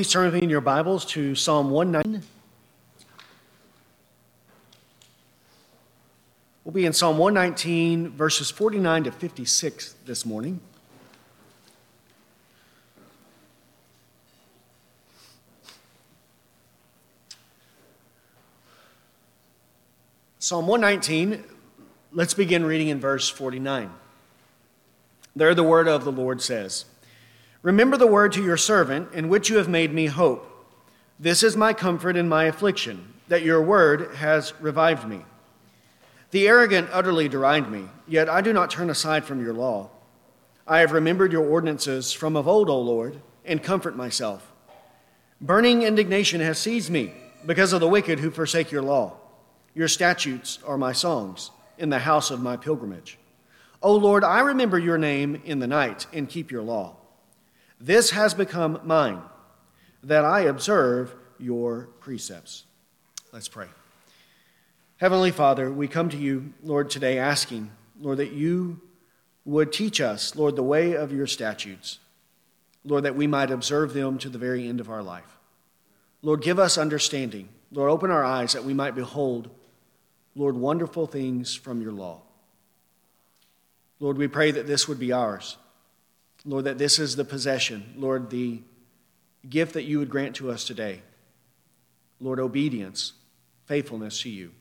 [0.00, 2.26] Please turn with me in your Bibles to Psalm 119.
[6.64, 10.58] We'll be in Psalm 119, verses 49 to 56 this morning.
[20.38, 21.44] Psalm 119,
[22.12, 23.90] let's begin reading in verse 49.
[25.36, 26.86] There, the word of the Lord says,
[27.62, 30.46] Remember the word to your servant, in which you have made me hope.
[31.18, 35.26] This is my comfort in my affliction, that your word has revived me.
[36.30, 39.90] The arrogant utterly deride me, yet I do not turn aside from your law.
[40.66, 44.50] I have remembered your ordinances from of old, O Lord, and comfort myself.
[45.40, 47.12] Burning indignation has seized me
[47.44, 49.16] because of the wicked who forsake your law.
[49.74, 53.18] Your statutes are my songs in the house of my pilgrimage.
[53.82, 56.96] O Lord, I remember your name in the night and keep your law.
[57.80, 59.22] This has become mine,
[60.02, 62.64] that I observe your precepts.
[63.32, 63.68] Let's pray.
[64.98, 68.80] Heavenly Father, we come to you, Lord, today asking, Lord, that you
[69.44, 71.98] would teach us, Lord, the way of your statutes.
[72.84, 75.38] Lord, that we might observe them to the very end of our life.
[76.22, 77.48] Lord, give us understanding.
[77.72, 79.50] Lord, open our eyes that we might behold
[80.36, 82.22] Lord, wonderful things from your law.
[83.98, 85.56] Lord, we pray that this would be ours.
[86.44, 87.94] Lord, that this is the possession.
[87.96, 88.62] Lord, the
[89.48, 91.02] gift that you would grant to us today.
[92.20, 93.14] Lord, obedience,
[93.66, 94.52] faithfulness to you.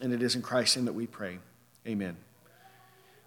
[0.00, 1.38] And it is in Christ's name that we pray.
[1.86, 2.16] Amen.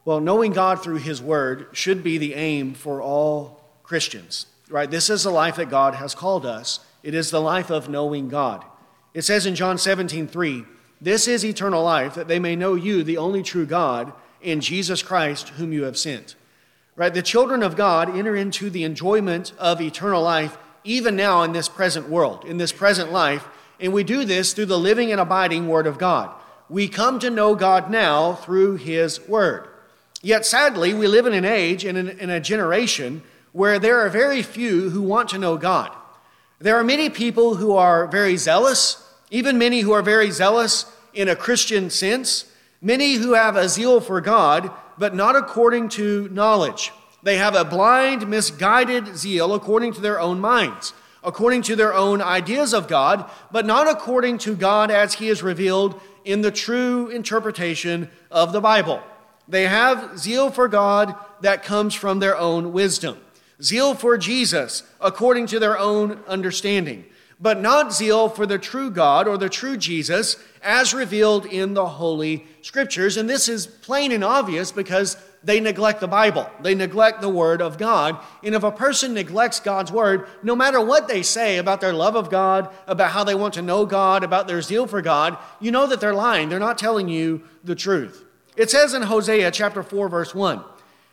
[0.03, 4.89] Well, knowing God through his word should be the aim for all Christians, right?
[4.89, 6.79] This is the life that God has called us.
[7.01, 8.63] It is the life of knowing God.
[9.13, 10.65] It says in John 17, 3,
[11.01, 15.01] this is eternal life, that they may know you, the only true God, and Jesus
[15.03, 16.35] Christ, whom you have sent.
[16.95, 17.13] Right?
[17.13, 21.67] The children of God enter into the enjoyment of eternal life even now in this
[21.67, 23.47] present world, in this present life,
[23.79, 26.31] and we do this through the living and abiding Word of God.
[26.69, 29.67] We come to know God now through His Word.
[30.21, 33.21] Yet sadly, we live in an age and in, a generation
[33.51, 35.91] where there are very few who want to know God.
[36.59, 41.27] There are many people who are very zealous, even many who are very zealous in
[41.27, 42.45] a Christian sense,
[42.81, 46.91] many who have a zeal for God, but not according to knowledge.
[47.23, 52.21] They have a blind, misguided zeal according to their own minds, according to their own
[52.21, 57.09] ideas of God, but not according to God as He is revealed in the true
[57.09, 59.01] interpretation of the Bible.
[59.47, 63.17] They have zeal for God that comes from their own wisdom,
[63.61, 67.05] zeal for Jesus according to their own understanding
[67.39, 71.85] but not zeal for the true God or the true Jesus as revealed in the
[71.85, 73.15] Holy Scriptures.
[73.15, 76.49] And this is plain and obvious because they neglect the Bible.
[76.59, 78.19] They neglect the Word of God.
[78.43, 82.15] And if a person neglects God's Word, no matter what they say about their love
[82.15, 85.71] of God, about how they want to know God, about their zeal for God, you
[85.71, 86.49] know that they're lying.
[86.49, 88.25] They're not telling you the truth.
[88.57, 90.63] It says in Hosea chapter 4, verse 1,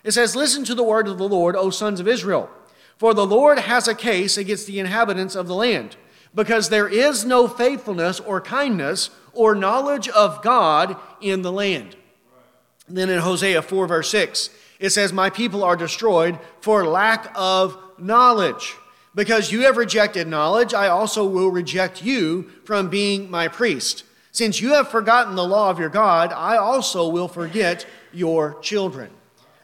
[0.04, 2.48] it says, Listen to the word of the Lord, O sons of Israel,
[2.96, 5.96] for the Lord has a case against the inhabitants of the land
[6.34, 11.96] because there is no faithfulness or kindness or knowledge of God in the land.
[12.88, 17.32] And then in Hosea 4, verse 6, it says, My people are destroyed for lack
[17.34, 18.74] of knowledge.
[19.14, 24.04] Because you have rejected knowledge, I also will reject you from being my priest.
[24.32, 29.10] Since you have forgotten the law of your God, I also will forget your children.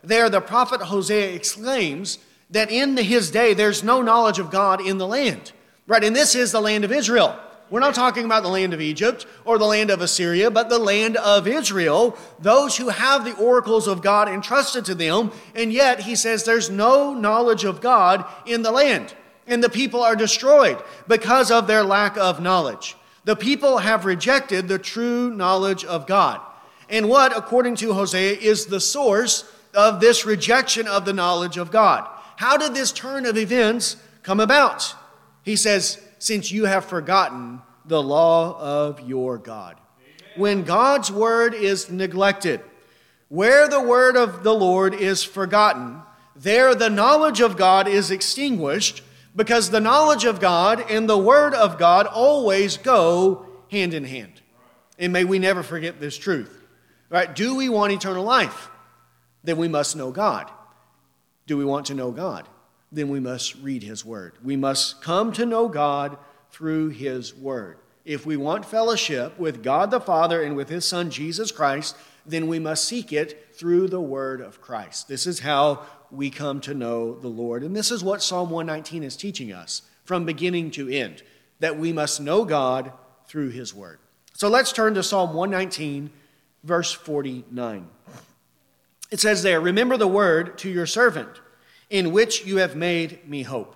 [0.04, 2.18] There, the prophet Hosea exclaims
[2.50, 5.52] that in his day there's no knowledge of God in the land.
[5.86, 7.38] Right, and this is the land of Israel.
[7.70, 10.78] We're not talking about the land of Egypt or the land of Assyria, but the
[10.78, 16.00] land of Israel, those who have the oracles of God entrusted to them, and yet
[16.00, 19.14] he says there's no knowledge of God in the land,
[19.46, 22.96] and the people are destroyed because of their lack of knowledge.
[23.24, 26.40] The people have rejected the true knowledge of God.
[26.88, 31.70] And what, according to Hosea, is the source of this rejection of the knowledge of
[31.70, 32.08] God?
[32.36, 34.94] How did this turn of events come about?
[35.42, 39.76] He says, Since you have forgotten the law of your God.
[40.00, 40.32] Amen.
[40.36, 42.60] When God's word is neglected,
[43.28, 46.02] where the word of the Lord is forgotten,
[46.34, 49.02] there the knowledge of God is extinguished
[49.34, 54.40] because the knowledge of God and the word of God always go hand in hand.
[54.98, 56.54] And may we never forget this truth.
[57.10, 57.34] Right?
[57.34, 58.68] Do we want eternal life?
[59.44, 60.50] Then we must know God.
[61.46, 62.46] Do we want to know God?
[62.90, 64.34] Then we must read His Word.
[64.42, 66.16] We must come to know God
[66.50, 67.78] through His Word.
[68.04, 72.46] If we want fellowship with God the Father and with His Son Jesus Christ, then
[72.46, 75.08] we must seek it through the Word of Christ.
[75.08, 77.62] This is how we come to know the Lord.
[77.62, 81.22] And this is what Psalm 119 is teaching us from beginning to end,
[81.60, 82.92] that we must know God
[83.26, 83.98] through his word.
[84.34, 86.10] So let's turn to Psalm 119,
[86.64, 87.88] verse 49.
[89.10, 91.28] It says there, Remember the word to your servant,
[91.90, 93.74] in which you have made me hope.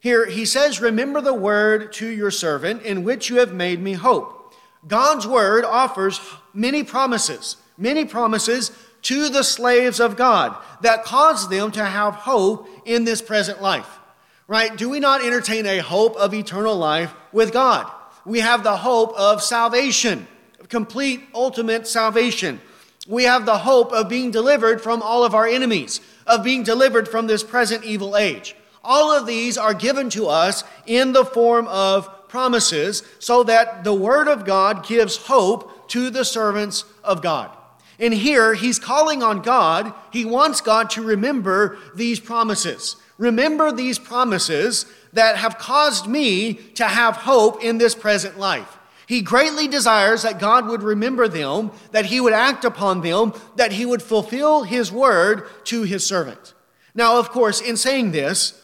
[0.00, 3.94] Here he says, Remember the word to your servant, in which you have made me
[3.94, 4.54] hope.
[4.86, 6.20] God's word offers
[6.52, 8.70] many promises, many promises
[9.02, 13.98] to the slaves of God that cause them to have hope in this present life.
[14.46, 14.76] Right?
[14.76, 17.90] Do we not entertain a hope of eternal life with God?
[18.26, 20.26] We have the hope of salvation,
[20.68, 22.60] complete, ultimate salvation.
[23.06, 27.08] We have the hope of being delivered from all of our enemies, of being delivered
[27.08, 28.56] from this present evil age.
[28.82, 33.94] All of these are given to us in the form of promises so that the
[33.94, 37.50] Word of God gives hope to the servants of God.
[37.98, 39.94] And here he's calling on God.
[40.12, 42.96] He wants God to remember these promises.
[43.18, 48.78] Remember these promises that have caused me to have hope in this present life.
[49.06, 53.72] He greatly desires that God would remember them, that he would act upon them, that
[53.72, 56.54] he would fulfill his word to his servant.
[56.94, 58.60] Now, of course, in saying this,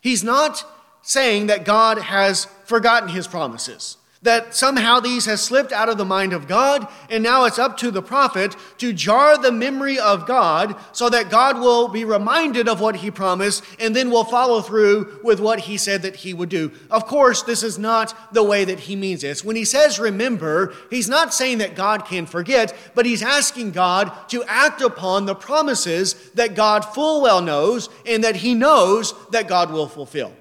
[0.00, 0.64] he's not
[1.02, 6.04] saying that God has forgotten his promises that somehow these has slipped out of the
[6.04, 10.26] mind of God, and now it's up to the prophet to jar the memory of
[10.26, 14.60] God so that God will be reminded of what he promised and then will follow
[14.60, 16.70] through with what he said that he would do.
[16.90, 19.42] Of course, this is not the way that he means this.
[19.42, 24.12] When he says remember, he's not saying that God can forget, but he's asking God
[24.28, 29.48] to act upon the promises that God full well knows and that he knows that
[29.48, 30.34] God will fulfill.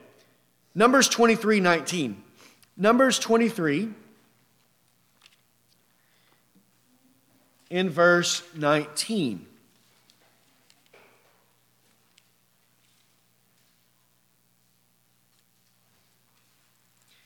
[0.75, 2.24] Numbers 23 19.
[2.81, 3.90] Numbers 23,
[7.70, 9.46] in verse 19.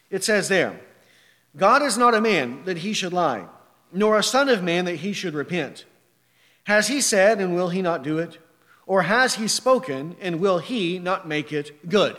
[0.09, 0.79] It says there,
[1.55, 3.45] God is not a man that he should lie,
[3.91, 5.85] nor a son of man that he should repent.
[6.63, 8.39] Has he said, and will he not do it?
[8.87, 12.17] Or has he spoken, and will he not make it good?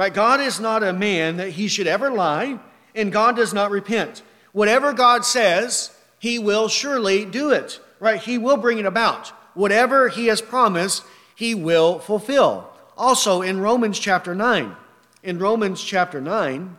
[0.00, 0.14] Right?
[0.14, 2.58] God is not a man that he should ever lie,
[2.94, 4.22] and God does not repent.
[4.52, 7.78] Whatever God says, he will surely do it.
[7.98, 8.18] Right?
[8.18, 9.28] He will bring it about.
[9.52, 11.04] Whatever he has promised,
[11.34, 12.72] he will fulfill.
[12.96, 14.74] Also in Romans chapter 9,
[15.22, 16.78] in Romans chapter 9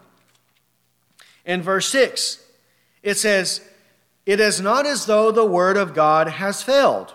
[1.45, 2.43] and verse 6,
[3.03, 3.61] it says,
[4.25, 7.13] It is not as though the word of God has failed,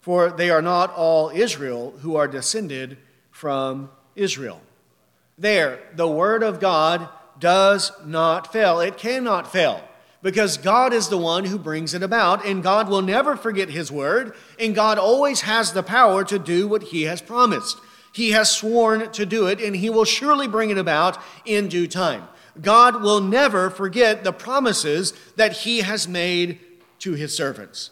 [0.00, 2.98] for they are not all Israel who are descended
[3.30, 4.60] from Israel.
[5.36, 7.08] There, the Word of God
[7.38, 8.80] does not fail.
[8.80, 9.82] It cannot fail
[10.22, 13.92] because God is the one who brings it about, and God will never forget His
[13.92, 17.78] Word, and God always has the power to do what He has promised.
[18.12, 21.86] He has sworn to do it, and He will surely bring it about in due
[21.86, 22.26] time.
[22.60, 26.58] God will never forget the promises that He has made
[27.00, 27.90] to His servants.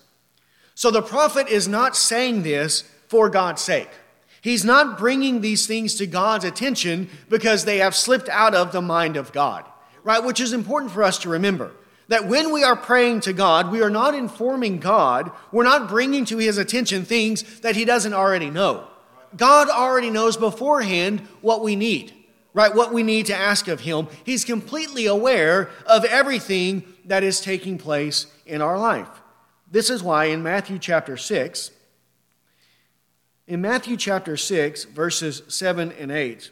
[0.75, 3.91] So the prophet is not saying this for God's sake.
[4.43, 8.83] He's not bringing these things to God's attention because they have slipped out of the
[8.83, 9.65] mind of God,
[10.03, 10.23] right?
[10.23, 11.71] Which is important for us to remember.
[12.09, 16.25] That when we are praying to God, we are not informing God, we're not bringing
[16.25, 18.89] to His attention things that He doesn't already know.
[19.37, 22.13] God already knows beforehand what we need,
[22.53, 22.75] right?
[22.75, 24.09] What we need to ask of Him.
[24.25, 29.09] He's completely aware of everything that is taking place in our life.
[29.71, 31.71] This is why in Matthew chapter 6,
[33.47, 36.51] in Matthew chapter 6, verses 7 and 8,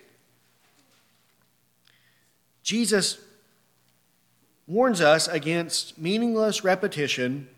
[2.63, 3.19] Jesus
[4.67, 7.49] warns us against meaningless repetition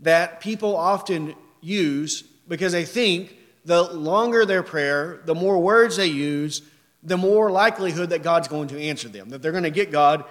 [0.00, 6.06] that people often use because they think the longer their prayer, the more words they
[6.06, 6.62] use,
[7.02, 10.24] the more likelihood that God's going to answer them, that they're going to get God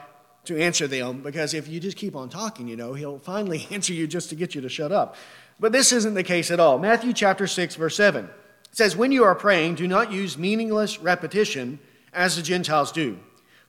[0.48, 3.94] to answer them because if you just keep on talking, you know, he'll finally answer
[3.94, 5.16] you just to get you to shut up.
[5.60, 6.78] But this isn't the case at all.
[6.78, 8.30] Matthew chapter 6 verse 7
[8.72, 11.80] says, "When you are praying, do not use meaningless repetition
[12.14, 13.18] as the Gentiles do,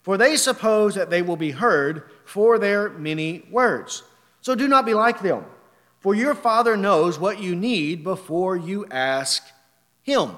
[0.01, 4.03] for they suppose that they will be heard for their many words.
[4.41, 5.45] So do not be like them,
[5.99, 9.43] for your Father knows what you need before you ask
[10.03, 10.37] him."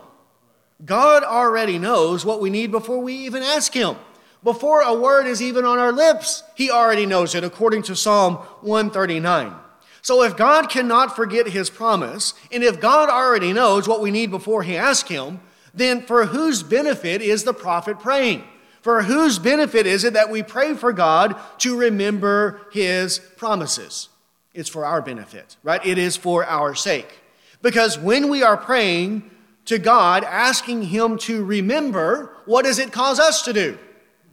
[0.84, 3.98] God already knows what we need before we even ask him.
[4.44, 8.36] Before a word is even on our lips, he already knows it according to Psalm
[8.62, 9.54] 139.
[10.02, 14.32] So if God cannot forget his promise, and if God already knows what we need
[14.32, 15.42] before he asks him,
[15.74, 18.44] then for whose benefit is the prophet praying?
[18.82, 24.10] For whose benefit is it that we pray for God to remember his promises?
[24.54, 25.86] It's for our benefit, right?
[25.86, 27.20] It is for our sake.
[27.62, 29.30] Because when we are praying
[29.66, 33.78] to God, asking Him to remember, what does it cause us to do?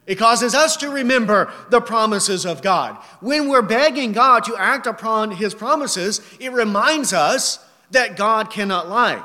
[0.08, 2.96] It causes us to remember the promises of God.
[3.20, 8.88] When we're begging God to act upon His promises, it reminds us that God cannot
[8.88, 9.22] lie,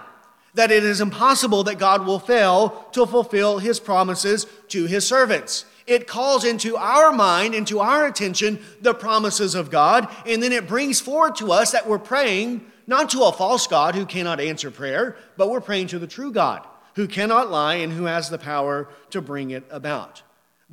[0.56, 5.63] that it is impossible that God will fail to fulfill His promises to His servants.
[5.88, 10.68] It calls into our mind, into our attention, the promises of God, and then it
[10.68, 14.70] brings forward to us that we're praying not to a false God who cannot answer
[14.70, 18.38] prayer, but we're praying to the true God who cannot lie and who has the
[18.38, 20.22] power to bring it about.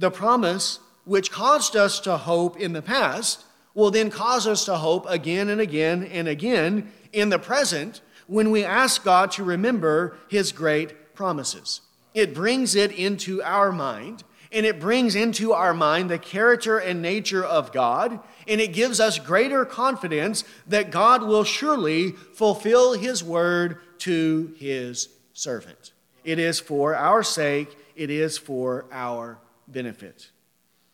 [0.01, 4.77] The promise which caused us to hope in the past will then cause us to
[4.79, 10.17] hope again and again and again in the present when we ask God to remember
[10.31, 11.83] his great promises.
[12.15, 17.03] It brings it into our mind and it brings into our mind the character and
[17.03, 23.23] nature of God, and it gives us greater confidence that God will surely fulfill His
[23.23, 25.93] word to His servant.
[26.25, 29.39] It is for our sake, it is for our
[29.73, 30.31] benefit.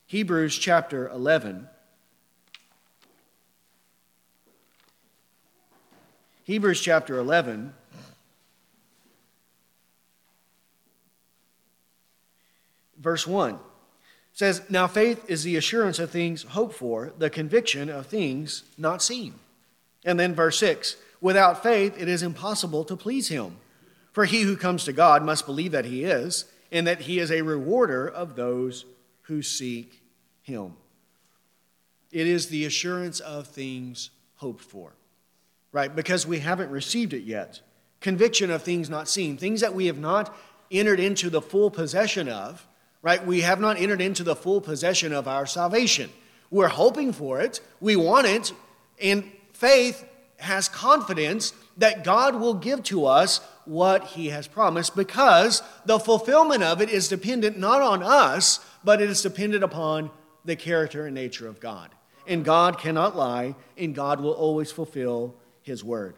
[0.07, 1.69] Hebrews chapter 11.
[6.45, 7.75] Hebrews chapter 11
[13.07, 13.59] verse 1
[14.33, 19.01] says, Now faith is the assurance of things hoped for, the conviction of things not
[19.01, 19.35] seen.
[20.05, 23.57] And then verse 6 Without faith, it is impossible to please him.
[24.13, 27.31] For he who comes to God must believe that he is, and that he is
[27.31, 28.85] a rewarder of those
[29.23, 30.03] who seek
[30.43, 30.75] him.
[32.13, 34.93] It is the assurance of things hoped for,
[35.73, 35.95] right?
[35.95, 37.61] Because we haven't received it yet.
[38.01, 40.37] Conviction of things not seen, things that we have not
[40.71, 42.67] entered into the full possession of
[43.07, 43.25] right?
[43.25, 46.11] We have not entered into the full possession of our salvation.
[46.51, 48.53] We're hoping for it, we want it,
[49.01, 50.05] and faith
[50.39, 56.63] has confidence that God will give to us what He has promised because the fulfillment
[56.63, 60.11] of it is dependent not on us, but it is dependent upon
[60.45, 61.91] the character and nature of God.
[62.27, 66.17] And God cannot lie, and God will always fulfill His word.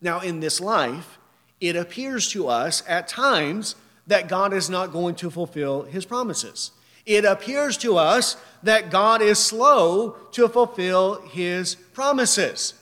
[0.00, 1.18] Now, in this life,
[1.60, 3.74] it appears to us at times
[4.06, 6.72] that God is not going to fulfill his promises.
[7.04, 12.74] It appears to us that God is slow to fulfill his promises.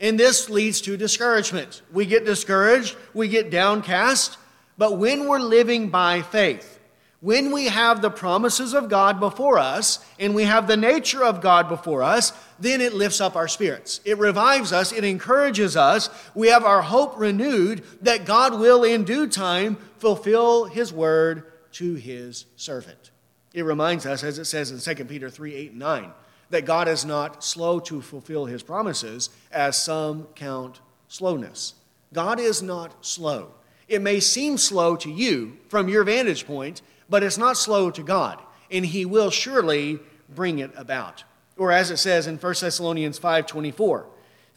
[0.00, 1.82] And this leads to discouragement.
[1.92, 4.38] We get discouraged, we get downcast,
[4.78, 6.78] but when we're living by faith,
[7.20, 11.42] when we have the promises of God before us and we have the nature of
[11.42, 14.00] God before us, then it lifts up our spirits.
[14.06, 16.08] It revives us, it encourages us.
[16.34, 21.94] We have our hope renewed that God will in due time fulfill his word to
[21.94, 23.10] his servant.
[23.52, 26.12] It reminds us, as it says in 2 Peter 3 8 and 9,
[26.50, 31.74] that God is not slow to fulfill his promises, as some count slowness.
[32.12, 33.52] God is not slow.
[33.88, 38.02] It may seem slow to you from your vantage point, but it's not slow to
[38.02, 38.40] God,
[38.70, 41.24] and he will surely bring it about.
[41.56, 44.06] Or as it says in 1 Thessalonians 5:24,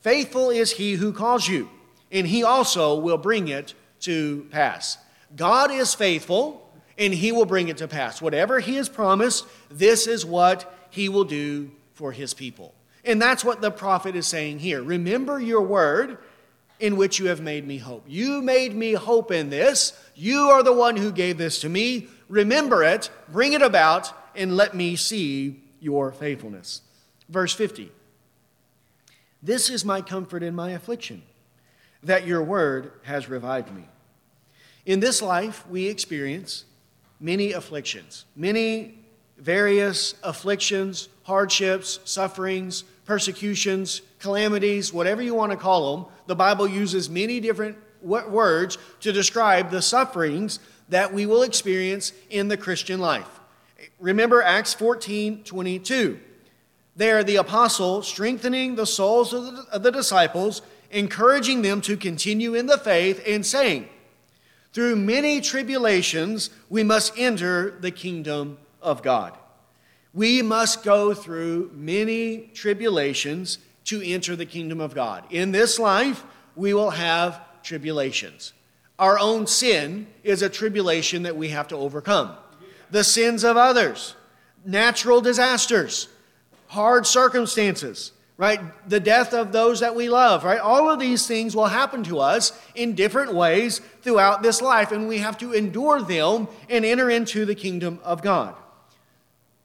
[0.02, 1.70] faithful is he who calls you,
[2.12, 4.98] and he also will bring it to pass.
[5.36, 8.22] God is faithful, and he will bring it to pass.
[8.22, 12.74] Whatever he has promised, this is what he will do for his people.
[13.06, 14.82] And that's what the prophet is saying here.
[14.82, 16.18] Remember your word
[16.80, 18.04] in which you have made me hope.
[18.08, 19.94] You made me hope in this.
[20.16, 22.08] You are the one who gave this to me.
[22.30, 26.82] Remember it, bring it about, and let me see your faithfulness.
[27.30, 27.92] Verse 50
[29.42, 31.24] This is my comfort in my affliction,
[32.02, 33.88] that your word has revived me.
[34.86, 36.66] In this life, we experience
[37.20, 38.98] many afflictions, many
[39.44, 46.06] various afflictions, hardships, sufferings, persecutions, calamities, whatever you want to call them.
[46.28, 52.48] The Bible uses many different words to describe the sufferings that we will experience in
[52.48, 53.42] the Christian life.
[54.00, 56.20] Remember Acts 14 22.
[56.96, 62.54] There, the apostle strengthening the souls of the, of the disciples, encouraging them to continue
[62.54, 63.90] in the faith, and saying,
[64.72, 69.38] Through many tribulations, we must enter the kingdom of God.
[70.14, 75.24] We must go through many tribulations to enter the kingdom of God.
[75.32, 76.24] In this life,
[76.56, 78.54] we will have tribulations.
[79.00, 82.36] Our own sin is a tribulation that we have to overcome.
[82.92, 84.16] The sins of others,
[84.64, 86.08] natural disasters,
[86.68, 88.60] hard circumstances, right?
[88.88, 90.60] The death of those that we love, right?
[90.60, 95.08] All of these things will happen to us in different ways throughout this life, and
[95.08, 98.56] we have to endure them and enter into the kingdom of God.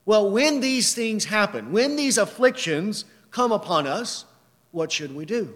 [0.08, 4.24] Well, when these things happen, when these afflictions come upon us,
[4.70, 5.54] what should we do?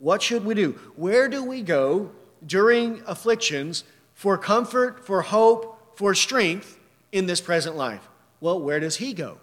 [0.00, 0.72] What should we do?
[0.96, 2.10] Where do we go
[2.44, 6.78] during afflictions for comfort, for hope, for strength
[7.10, 8.06] in this present life.
[8.38, 9.38] Well, where does he go?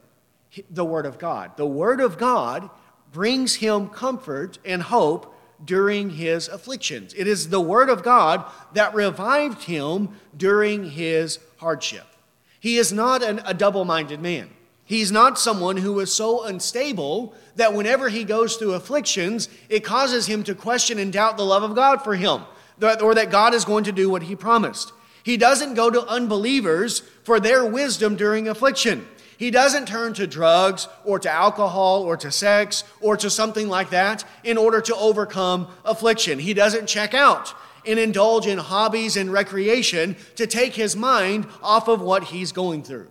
[0.69, 1.57] The Word of God.
[1.57, 2.69] The Word of God
[3.11, 7.15] brings him comfort and hope during his afflictions.
[7.17, 12.05] It is the Word of God that revived him during his hardship.
[12.63, 14.49] He is not an, a double minded man.
[14.85, 20.27] He's not someone who is so unstable that whenever he goes through afflictions, it causes
[20.27, 22.43] him to question and doubt the love of God for him,
[23.01, 24.93] or that God is going to do what he promised.
[25.23, 29.05] He doesn't go to unbelievers for their wisdom during affliction.
[29.37, 33.89] He doesn't turn to drugs or to alcohol or to sex or to something like
[33.89, 36.39] that in order to overcome affliction.
[36.39, 37.53] He doesn't check out
[37.85, 42.83] and indulge in hobbies and recreation to take his mind off of what he's going
[42.83, 43.07] through.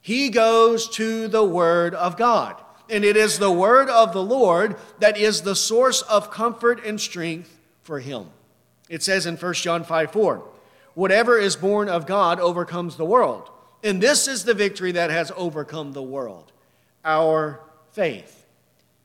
[0.00, 2.56] He goes to the Word of God.
[2.88, 7.00] And it is the Word of the Lord that is the source of comfort and
[7.00, 8.26] strength for him.
[8.88, 10.42] It says in 1 John 5 4,
[10.94, 13.50] whatever is born of God overcomes the world.
[13.82, 16.52] And this is the victory that has overcome the world
[17.04, 17.60] our
[17.92, 18.35] faith.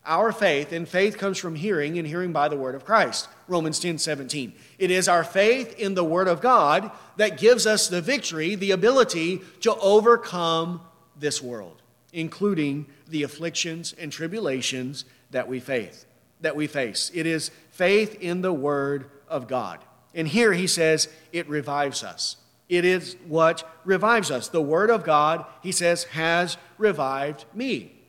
[0.05, 3.27] Our faith, and faith comes from hearing, and hearing by the word of Christ.
[3.47, 4.53] Romans 10 17.
[4.79, 8.71] It is our faith in the word of God that gives us the victory, the
[8.71, 10.81] ability to overcome
[11.19, 16.05] this world, including the afflictions and tribulations that we face.
[16.41, 17.11] That we face.
[17.13, 19.79] It is faith in the word of God.
[20.15, 22.37] And here he says it revives us.
[22.71, 24.47] It is what revives us.
[24.47, 28.00] The Word of God, he says, has revived me.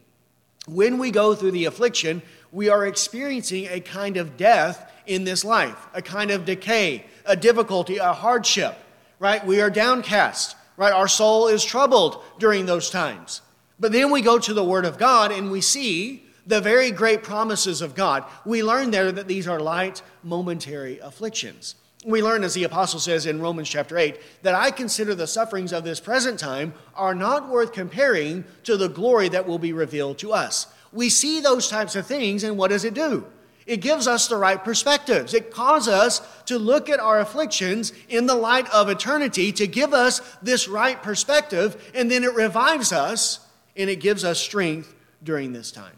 [0.66, 5.44] When we go through the affliction, we are experiencing a kind of death in this
[5.44, 8.76] life, a kind of decay, a difficulty, a hardship,
[9.18, 9.44] right?
[9.44, 10.92] We are downcast, right?
[10.92, 13.42] Our soul is troubled during those times.
[13.80, 17.22] But then we go to the Word of God and we see the very great
[17.22, 18.24] promises of God.
[18.44, 21.74] We learn there that these are light, momentary afflictions
[22.04, 25.72] we learn, as the apostle says in Romans chapter 8, that I consider the sufferings
[25.72, 30.18] of this present time are not worth comparing to the glory that will be revealed
[30.18, 30.66] to us.
[30.92, 33.26] We see those types of things, and what does it do?
[33.66, 35.34] It gives us the right perspectives.
[35.34, 39.94] It causes us to look at our afflictions in the light of eternity, to give
[39.94, 45.52] us this right perspective, and then it revives us and it gives us strength during
[45.52, 45.96] this time.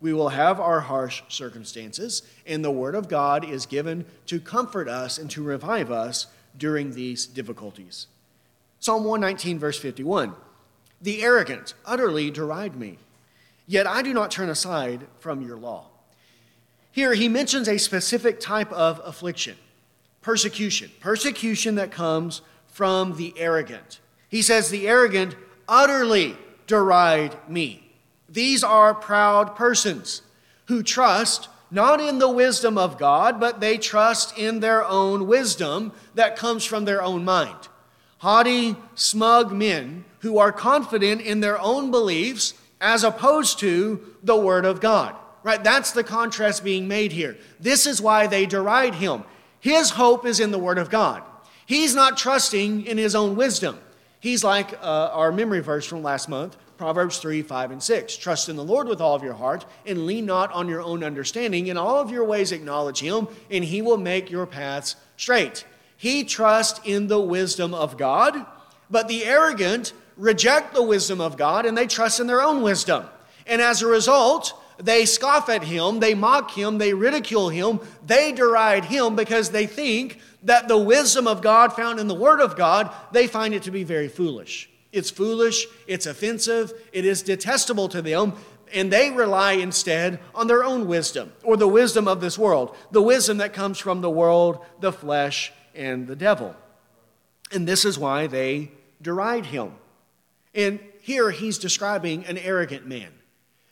[0.00, 4.88] We will have our harsh circumstances, and the Word of God is given to comfort
[4.88, 8.06] us and to revive us during these difficulties.
[8.78, 10.34] Psalm 119, verse 51
[11.02, 12.98] The arrogant utterly deride me,
[13.66, 15.86] yet I do not turn aside from your law.
[16.92, 19.56] Here he mentions a specific type of affliction
[20.22, 24.00] persecution, persecution that comes from the arrogant.
[24.28, 25.36] He says, The arrogant
[25.68, 26.36] utterly
[26.66, 27.89] deride me.
[28.30, 30.22] These are proud persons
[30.66, 35.92] who trust not in the wisdom of God, but they trust in their own wisdom
[36.14, 37.68] that comes from their own mind.
[38.18, 44.64] Haughty, smug men who are confident in their own beliefs as opposed to the Word
[44.64, 45.16] of God.
[45.42, 45.62] Right?
[45.62, 47.36] That's the contrast being made here.
[47.58, 49.24] This is why they deride him.
[49.58, 51.22] His hope is in the Word of God.
[51.64, 53.78] He's not trusting in his own wisdom.
[54.18, 58.16] He's like uh, our memory verse from last month Proverbs 3, 5, and 6.
[58.16, 61.04] Trust in the Lord with all of your heart and lean not on your own
[61.04, 61.66] understanding.
[61.66, 65.66] In all of your ways acknowledge him, and he will make your paths straight.
[65.98, 68.46] He trusts in the wisdom of God,
[68.88, 73.04] but the arrogant reject the wisdom of God and they trust in their own wisdom.
[73.46, 78.32] And as a result, they scoff at him, they mock him, they ridicule him, they
[78.32, 82.56] deride him because they think that the wisdom of God found in the Word of
[82.56, 84.69] God, they find it to be very foolish.
[84.92, 88.34] It's foolish, it's offensive, it is detestable to them,
[88.72, 93.02] and they rely instead on their own wisdom or the wisdom of this world, the
[93.02, 96.54] wisdom that comes from the world, the flesh, and the devil.
[97.52, 98.70] And this is why they
[99.02, 99.72] deride him.
[100.54, 103.10] And here he's describing an arrogant man.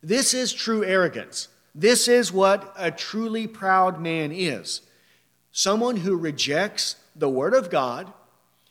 [0.02, 1.48] This is true arrogance.
[1.74, 4.82] This is what a truly proud man is
[5.58, 8.12] someone who rejects the Word of God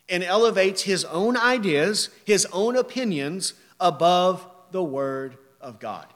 [0.08, 6.06] and elevates his own ideas, his own opinions above the Word of God.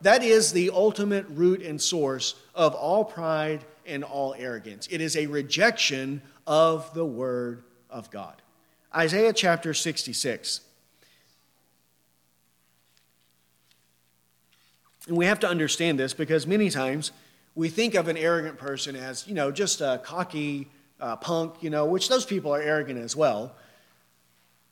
[0.00, 4.88] That is the ultimate root and source of all pride and all arrogance.
[4.90, 8.42] It is a rejection of the Word of God.
[8.94, 10.60] Isaiah chapter 66.
[15.08, 17.12] And we have to understand this because many times
[17.54, 20.68] we think of an arrogant person as, you know, just a cocky,
[21.02, 23.54] uh, punk, you know, which those people are arrogant as well.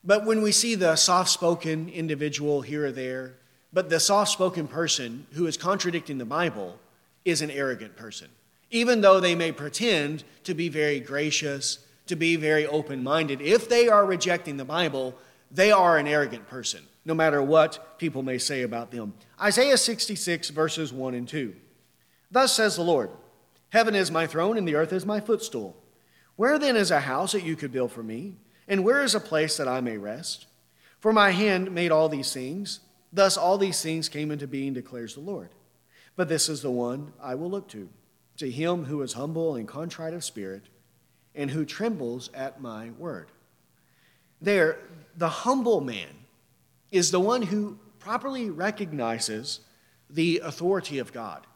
[0.03, 3.35] But when we see the soft spoken individual here or there,
[3.73, 6.79] but the soft spoken person who is contradicting the Bible
[7.25, 8.29] is an arrogant person.
[8.71, 13.41] even though they may pretend to be very gracious, to be very open minded.
[13.41, 15.17] If they are rejecting the Bible,
[15.51, 19.15] they are an arrogant person, no matter what people may say about them.
[19.41, 21.55] Isaiah 66, verses 1 and 2.
[22.31, 23.11] Thus says the Lord
[23.71, 25.77] Heaven is my throne, and the earth is my footstool.
[26.41, 28.37] Where then is a house that you could build for me?
[28.67, 30.47] And where is a place that I may rest?
[30.99, 32.81] For my hand made all these things.
[33.13, 35.51] Thus all these things came into being, declares the Lord.
[36.17, 37.91] But this is the one I will look to,
[38.39, 40.63] to him who is humble and contrite of spirit,
[41.35, 43.29] and who trembles at my word.
[44.41, 44.79] There,
[45.15, 46.25] the humble man
[46.91, 49.61] is the one who properly recognizes
[50.09, 51.47] the authority of God,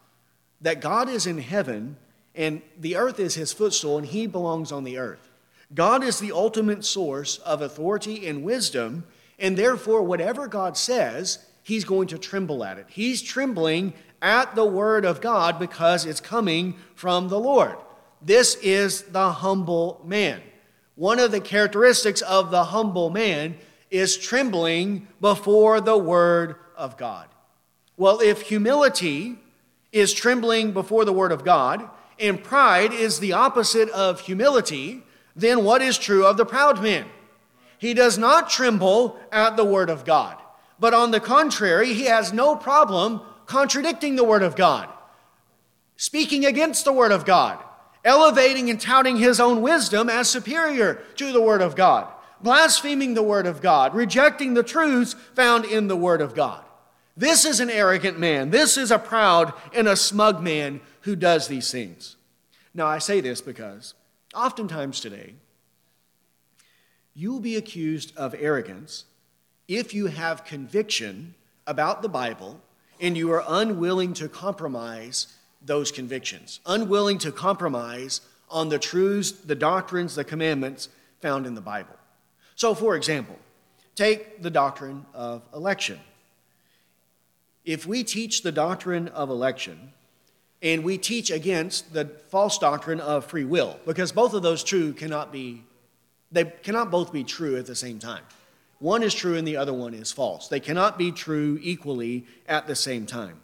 [0.61, 1.97] that God is in heaven
[2.35, 5.31] and the earth is his footstool and he belongs on the earth.
[5.75, 9.05] God is the ultimate source of authority and wisdom,
[9.39, 12.87] and therefore, whatever God says, he's going to tremble at it.
[12.89, 17.77] He's trembling at the word of God because it's coming from the Lord.
[18.23, 20.41] This is the humble man.
[20.95, 23.57] One of the characteristics of the humble man
[23.91, 27.29] is trembling before the word of God.
[27.97, 29.39] Well, if humility
[29.93, 35.03] is trembling before the word of God, and pride is the opposite of humility,
[35.37, 37.07] then what is true of the proud man?
[37.79, 40.37] He does not tremble at the word of God,
[40.79, 44.89] but on the contrary, he has no problem contradicting the word of God,
[45.97, 47.59] speaking against the word of God,
[48.05, 52.09] elevating and touting his own wisdom as superior to the word of God,
[52.41, 56.65] blaspheming the word of God, rejecting the truths found in the word of God.
[57.17, 58.51] This is an arrogant man.
[58.51, 62.17] This is a proud and a smug man who does these things.
[62.73, 63.95] Now, I say this because
[64.35, 65.35] oftentimes today,
[67.15, 69.05] you will be accused of arrogance
[69.69, 71.35] if you have conviction
[71.67, 72.61] about the Bible
[73.01, 79.55] and you are unwilling to compromise those convictions, unwilling to compromise on the truths, the
[79.55, 80.89] doctrines, the commandments
[81.21, 81.97] found in the Bible.
[82.57, 83.39] So, for example,
[83.95, 86.01] take the doctrine of election.
[87.65, 89.93] If we teach the doctrine of election,
[90.65, 94.95] and we teach against the false doctrine of free will because both of those true
[94.95, 95.63] cannot be
[96.33, 98.23] they cannot both be true at the same time.
[98.81, 100.49] One is true and the other one is false.
[100.49, 103.41] They cannot be true equally at the same time.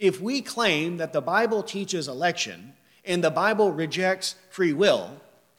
[0.00, 2.72] If we claim that the bible teaches election
[3.04, 5.10] and the bible rejects free will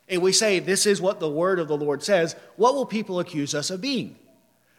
[0.09, 3.19] and we say this is what the word of the lord says what will people
[3.19, 4.17] accuse us of being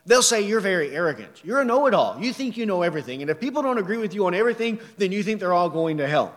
[0.06, 1.40] They'll say you're very arrogant.
[1.42, 2.18] You're a know it all.
[2.20, 3.22] You think you know everything.
[3.22, 5.96] And if people don't agree with you on everything, then you think they're all going
[5.98, 6.34] to hell.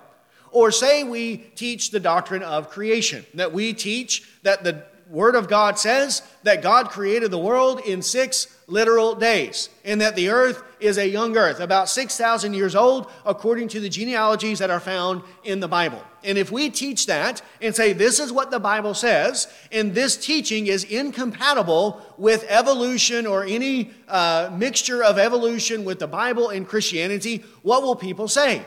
[0.52, 5.48] Or say we teach the doctrine of creation, that we teach that the Word of
[5.48, 10.62] God says that God created the world in six literal days, and that the earth
[10.82, 15.22] is a young earth, about 6,000 years old, according to the genealogies that are found
[15.46, 16.04] in the Bible.
[16.24, 20.18] And if we teach that and say this is what the Bible says, and this
[20.18, 26.68] teaching is incompatible with evolution or any uh, mixture of evolution with the Bible and
[26.68, 28.66] Christianity, what will people say?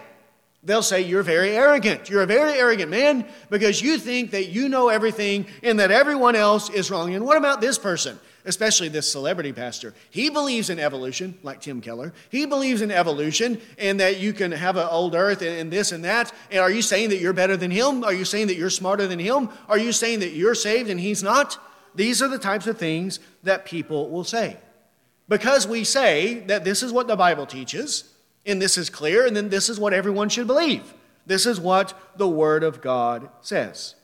[0.62, 2.10] They'll say, You're very arrogant.
[2.10, 6.36] You're a very arrogant man because you think that you know everything and that everyone
[6.36, 7.14] else is wrong.
[7.14, 8.20] And what about this person?
[8.44, 9.94] Especially this celebrity pastor.
[10.10, 12.12] He believes in evolution, like Tim Keller.
[12.30, 16.04] He believes in evolution and that you can have an old earth and, this and
[16.04, 16.32] that.
[16.50, 18.02] And are you saying that you're better than him?
[18.04, 19.50] Are you saying that you're smarter than him?
[19.68, 21.58] Are you saying that you're saved and he's not?
[21.94, 24.56] These are the types of things that people will say.
[25.28, 28.09] Because we say that this is what the Bible teaches,
[28.46, 30.94] and this is clear, and then this is what everyone should believe.
[31.26, 33.94] This is what the Word of God says.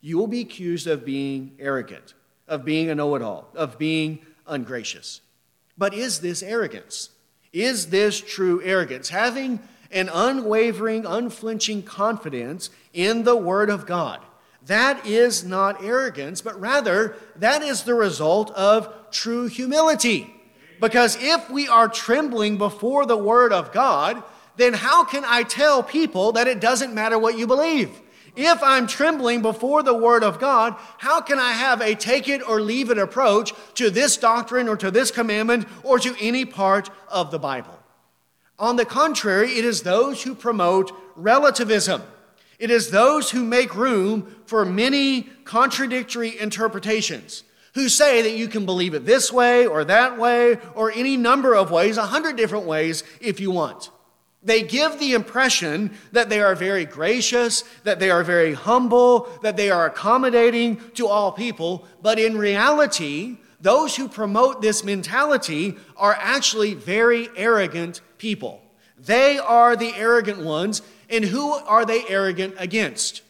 [0.00, 2.14] You will be accused of being arrogant,
[2.48, 5.20] of being a know it all, of being ungracious.
[5.76, 7.10] But is this arrogance?
[7.52, 9.08] Is this true arrogance?
[9.08, 14.20] Having an unwavering, unflinching confidence in the Word of God.
[14.66, 20.39] That is not arrogance, but rather that is the result of true humility.
[20.80, 24.22] Because if we are trembling before the Word of God,
[24.56, 28.00] then how can I tell people that it doesn't matter what you believe?
[28.36, 32.46] If I'm trembling before the Word of God, how can I have a take it
[32.48, 36.90] or leave it approach to this doctrine or to this commandment or to any part
[37.08, 37.78] of the Bible?
[38.58, 42.02] On the contrary, it is those who promote relativism.
[42.58, 47.42] It is those who make room for many contradictory interpretations
[47.74, 51.54] who say that you can believe it this way or that way or any number
[51.54, 53.90] of ways, a hundred different ways if you want.
[54.42, 59.56] They give the impression that they are very gracious, that they are very humble, that
[59.56, 66.16] they are accommodating to all people, but in reality, those who promote this mentality are
[66.18, 68.62] actually very arrogant people.
[68.98, 73.22] They are the arrogant ones, And who are they arrogant against?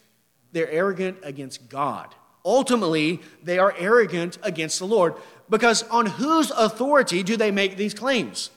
[0.52, 2.14] They're arrogant against God.
[2.44, 5.14] Ultimately, they are arrogant against the Lord
[5.48, 8.50] because on whose authority do they make these claims?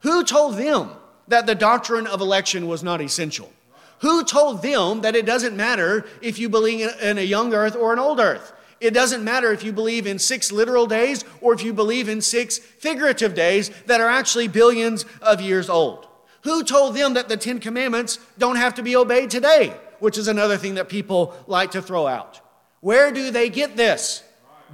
[0.00, 0.90] Who told them
[1.28, 3.52] that the doctrine of election was not essential?
[4.00, 7.92] Who told them that it doesn't matter if you believe in a young earth or
[7.92, 8.52] an old earth?
[8.80, 12.20] It doesn't matter if you believe in six literal days or if you believe in
[12.20, 16.08] six figurative days that are actually billions of years old.
[16.42, 19.76] Who told them that the Ten Commandments don't have to be obeyed today?
[20.00, 22.40] Which is another thing that people like to throw out.
[22.82, 24.22] Where do they get this?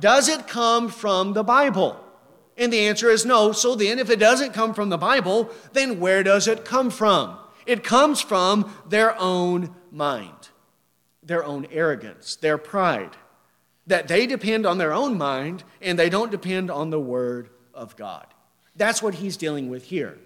[0.01, 2.05] Does it come from the Bible?
[2.57, 3.53] And the answer is no.
[3.53, 7.38] So then, if it doesn't come from the Bible, then where does it come from?
[7.66, 10.49] It comes from their own mind,
[11.23, 13.16] their own arrogance, their pride
[13.88, 17.97] that they depend on their own mind and they don't depend on the Word of
[17.97, 18.27] God.
[18.77, 20.18] That's what he's dealing with here.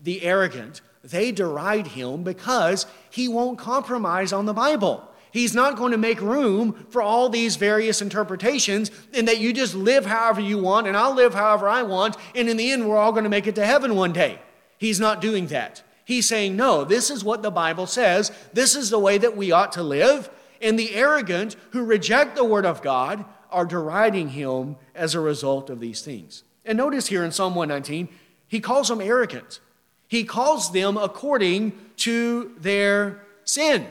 [0.00, 5.10] The arrogant, they deride him because he won't compromise on the Bible.
[5.36, 9.74] He's not going to make room for all these various interpretations and that you just
[9.74, 12.96] live however you want and I'll live however I want, and in the end, we're
[12.96, 14.38] all going to make it to heaven one day.
[14.78, 15.82] He's not doing that.
[16.06, 18.32] He's saying, no, this is what the Bible says.
[18.54, 20.30] This is the way that we ought to live
[20.62, 25.68] and the arrogant who reject the word of God are deriding him as a result
[25.68, 26.44] of these things.
[26.64, 28.08] And notice here in Psalm 119,
[28.48, 29.60] he calls them arrogant.
[30.08, 33.86] He calls them according to their sin.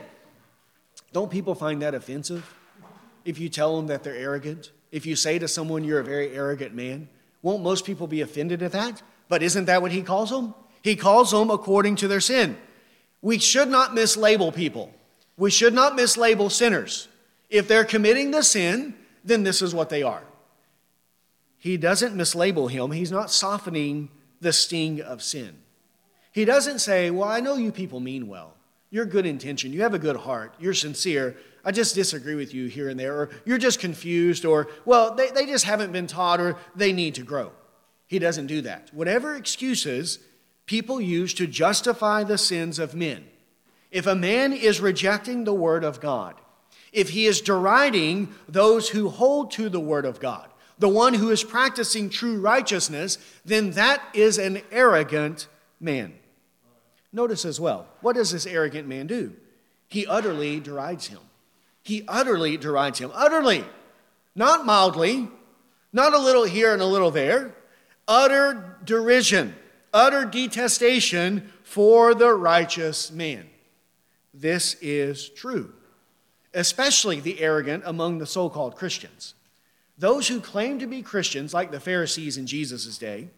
[1.16, 2.54] Don't people find that offensive?
[3.24, 6.30] If you tell them that they're arrogant, if you say to someone you're a very
[6.32, 7.08] arrogant man,
[7.40, 9.00] won't most people be offended at that?
[9.30, 10.54] But isn't that what he calls them?
[10.82, 12.58] He calls them according to their sin.
[13.22, 14.92] We should not mislabel people.
[15.38, 17.08] We should not mislabel sinners.
[17.48, 20.22] If they're committing the sin, then this is what they are.
[21.56, 24.10] He doesn't mislabel him, he's not softening
[24.42, 25.56] the sting of sin.
[26.30, 28.55] He doesn't say, Well, I know you people mean well.
[28.90, 29.72] You're good intention.
[29.72, 30.54] You have a good heart.
[30.58, 31.36] You're sincere.
[31.64, 33.14] I just disagree with you here and there.
[33.14, 34.44] Or you're just confused.
[34.44, 37.52] Or, well, they, they just haven't been taught or they need to grow.
[38.06, 38.90] He doesn't do that.
[38.94, 40.20] Whatever excuses
[40.66, 43.24] people use to justify the sins of men,
[43.90, 46.34] if a man is rejecting the Word of God,
[46.92, 51.30] if he is deriding those who hold to the Word of God, the one who
[51.30, 55.48] is practicing true righteousness, then that is an arrogant
[55.80, 56.14] man.
[57.16, 59.32] Notice as well, what does this arrogant man do?
[59.88, 61.18] He utterly derides him.
[61.82, 63.10] He utterly derides him.
[63.12, 63.64] Utterly.
[64.36, 65.28] Not mildly,
[65.92, 67.54] not a little here and a little there.
[68.06, 69.56] Utter derision,
[69.92, 73.48] utter detestation for the righteous man
[74.36, 75.72] this is true,
[76.52, 79.34] especially the arrogant among the so called Christians.
[79.98, 83.30] Those who claim to be Christians, like the Pharisees in Jesus' day,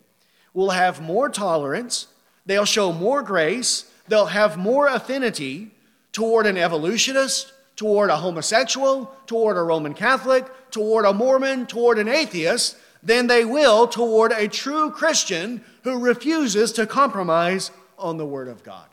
[0.53, 2.09] will have more tolerance,
[2.49, 5.71] they'll show more grace, they'll have more affinity
[6.13, 12.09] toward an evolutionist, toward a homosexual, toward a Roman Catholic, toward a Mormon, toward an
[12.09, 18.49] atheist, than they will toward a true Christian who refuses to compromise on the Word
[18.49, 18.89] of God.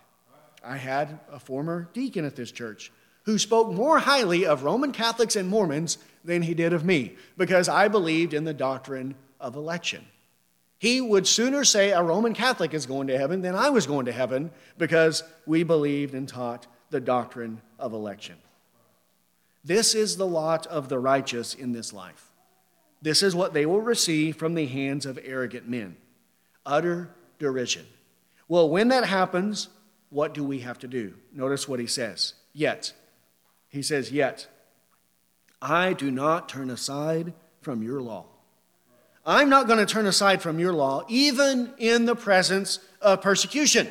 [0.63, 2.91] I had a former deacon at this church
[3.23, 7.69] who spoke more highly of Roman Catholics and Mormons than he did of me because
[7.69, 10.05] I believed in the doctrine of election.
[10.85, 14.05] He would sooner say a Roman Catholic is going to heaven than I was going
[14.05, 18.35] to heaven because we believed and taught the doctrine of election.
[19.63, 22.29] This is the lot of the righteous in this life.
[23.01, 25.97] This is what they will receive from the hands of arrogant men
[26.67, 27.87] utter derision.
[28.47, 29.69] Well, when that happens,
[30.11, 31.15] what do we have to do?
[31.33, 32.35] Notice what he says.
[32.53, 32.93] Yet.
[33.69, 34.45] He says, Yet.
[35.63, 38.34] I do not turn aside from your law.
[39.25, 43.87] I'm not going to turn aside from your law, even in the presence of persecution.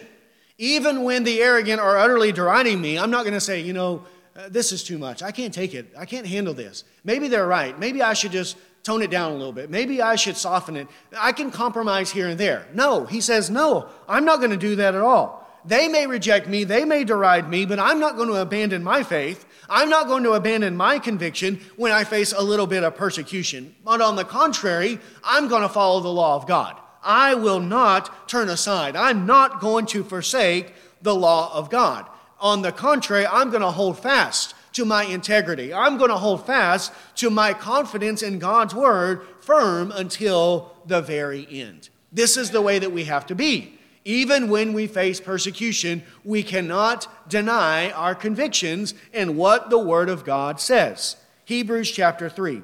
[0.58, 4.04] Even when the arrogant are utterly deriding me, I'm not going to say, you know,
[4.36, 5.22] uh, this is too much.
[5.22, 5.92] I can't take it.
[5.98, 6.84] I can't handle this.
[7.02, 7.76] Maybe they're right.
[7.78, 9.70] Maybe I should just tone it down a little bit.
[9.70, 10.86] Maybe I should soften it.
[11.18, 12.66] I can compromise here and there.
[12.72, 15.43] No, he says, no, I'm not going to do that at all.
[15.64, 19.02] They may reject me, they may deride me, but I'm not going to abandon my
[19.02, 19.46] faith.
[19.68, 23.74] I'm not going to abandon my conviction when I face a little bit of persecution.
[23.82, 26.76] But on the contrary, I'm going to follow the law of God.
[27.02, 28.96] I will not turn aside.
[28.96, 32.06] I'm not going to forsake the law of God.
[32.40, 35.72] On the contrary, I'm going to hold fast to my integrity.
[35.72, 41.46] I'm going to hold fast to my confidence in God's word firm until the very
[41.50, 41.88] end.
[42.12, 43.78] This is the way that we have to be.
[44.04, 50.24] Even when we face persecution, we cannot deny our convictions and what the Word of
[50.24, 51.16] God says.
[51.46, 52.62] Hebrews chapter 3.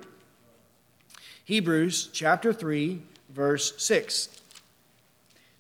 [1.45, 4.29] Hebrews chapter 3, verse 6.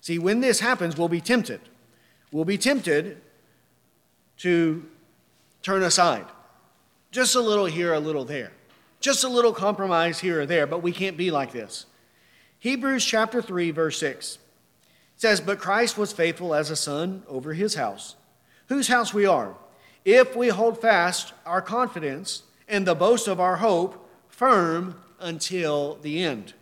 [0.03, 1.61] See, when this happens, we'll be tempted.
[2.31, 3.21] We'll be tempted
[4.38, 4.85] to
[5.62, 6.27] turn aside.
[7.11, 8.53] Just a little here, a little there.
[9.01, 11.87] Just a little compromise here or there, but we can't be like this.
[12.59, 14.38] Hebrews chapter 3, verse 6
[15.21, 18.17] says, But Christ was faithful as a son over his house,
[18.69, 19.55] whose house we are,
[20.03, 26.23] if we hold fast our confidence and the boast of our hope firm until the
[26.23, 26.55] end.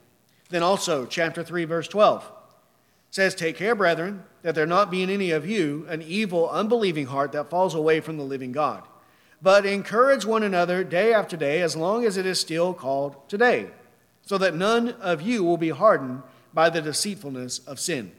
[0.50, 2.32] Then also, chapter 3, verse 12
[3.10, 7.06] says, Take care, brethren, that there not be in any of you an evil, unbelieving
[7.06, 8.82] heart that falls away from the living God.
[9.40, 13.68] But encourage one another day after day, as long as it is still called today,
[14.22, 18.10] so that none of you will be hardened by the deceitfulness of sin.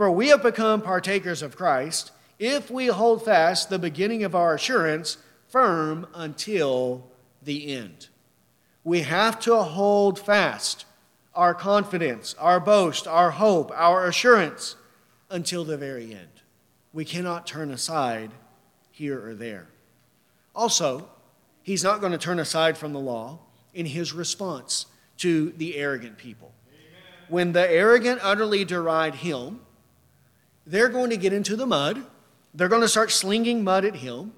[0.00, 4.54] For we have become partakers of Christ if we hold fast the beginning of our
[4.54, 7.06] assurance firm until
[7.42, 8.08] the end.
[8.82, 10.86] We have to hold fast
[11.34, 14.76] our confidence, our boast, our hope, our assurance
[15.28, 16.40] until the very end.
[16.94, 18.30] We cannot turn aside
[18.90, 19.68] here or there.
[20.56, 21.10] Also,
[21.62, 23.40] he's not going to turn aside from the law
[23.74, 24.86] in his response
[25.18, 26.54] to the arrogant people.
[26.68, 27.02] Amen.
[27.28, 29.60] When the arrogant utterly deride him,
[30.66, 32.04] they're going to get into the mud.
[32.54, 34.32] They're going to start slinging mud at him,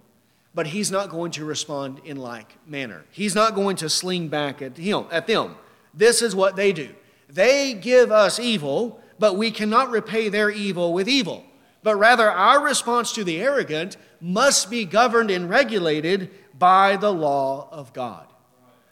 [0.54, 3.04] but he's not going to respond in like manner.
[3.10, 5.56] He's not going to sling back at him at them.
[5.94, 6.90] This is what they do.
[7.28, 11.44] They give us evil, but we cannot repay their evil with evil.
[11.82, 17.68] But rather, our response to the arrogant must be governed and regulated by the law
[17.72, 18.26] of God.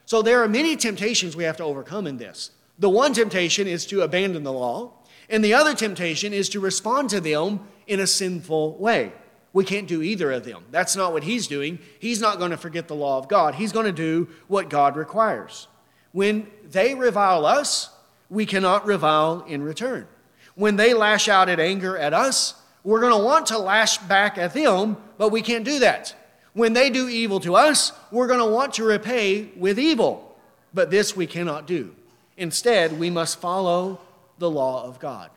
[0.07, 2.51] So there are many temptations we have to overcome in this.
[2.79, 4.95] The one temptation is to abandon the law,
[5.31, 9.12] and the other temptation is to respond to them in a sinful way.
[9.53, 10.64] We can't do either of them.
[10.71, 11.79] That's not what he's doing.
[11.99, 13.55] He's not going to forget the law of God.
[13.55, 15.69] He's going to do what God requires.
[16.12, 17.90] When they revile us,
[18.29, 20.07] we cannot revile in return.
[20.55, 24.38] When they lash out at anger at us, we're going to want to lash back
[24.38, 26.14] at them, but we can't do that.
[26.53, 30.37] When they do evil to us, we're going to want to repay with evil,
[30.75, 31.95] but this we cannot do.
[32.37, 34.01] Instead, we must follow
[34.40, 35.31] the law of God.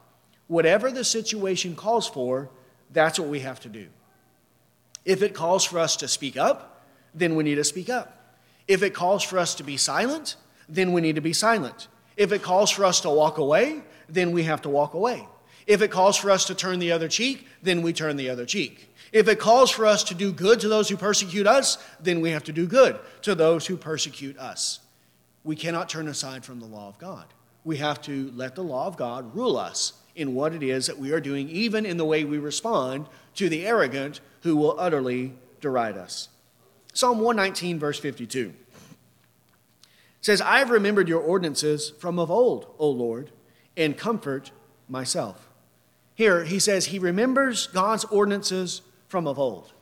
[0.48, 2.50] Whatever the situation calls for,
[2.92, 3.88] that's what we have to do.
[5.06, 8.40] If it calls for us to speak up, then we need to speak up.
[8.68, 10.38] If it calls for us to be silent,
[10.68, 11.90] then we need to be silent.
[12.16, 15.28] If it calls for us to walk away, then we have to walk away.
[15.68, 18.46] If it calls for us to turn the other cheek, then we turn the other
[18.46, 18.94] cheek.
[19.12, 22.32] If it calls for us to do good to those who persecute us, then we
[22.32, 24.80] have to do good to those who persecute us.
[25.44, 27.26] We cannot turn aside from the law of God.
[27.64, 31.00] We have to let the law of God rule us in what it is that
[31.00, 35.34] we are doing, even in the way we respond to the arrogant who will utterly
[35.62, 36.30] deride us.
[36.94, 38.54] Psalm 119, verse 52
[40.22, 43.32] says, I have remembered your ordinances from of old, O Lord,
[43.76, 44.52] and comfort
[44.88, 45.50] myself.
[46.16, 49.74] Here, he says he remembers God's ordinances from of old.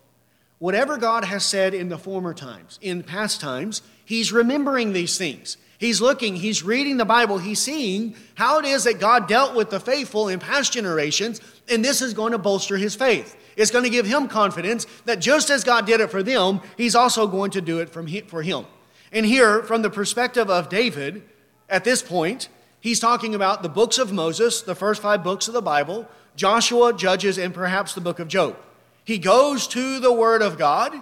[0.58, 5.58] Whatever God has said in the former times, in past times, he's remembering these things.
[5.82, 9.72] He's looking, he's reading the Bible, he's seeing how it is that God dealt with
[9.72, 13.36] the faithful in past generations, and this is going to bolster his faith.
[13.56, 16.94] It's going to give him confidence that just as God did it for them, he's
[16.94, 18.65] also going to do it for him.
[19.12, 21.24] And here, from the perspective of David,
[21.67, 25.56] at this point, he's talking about the books of Moses, the first five books of
[25.56, 28.56] the Bible, Joshua, Judges, and perhaps the book of Job.
[29.04, 30.94] He goes to the Word of God.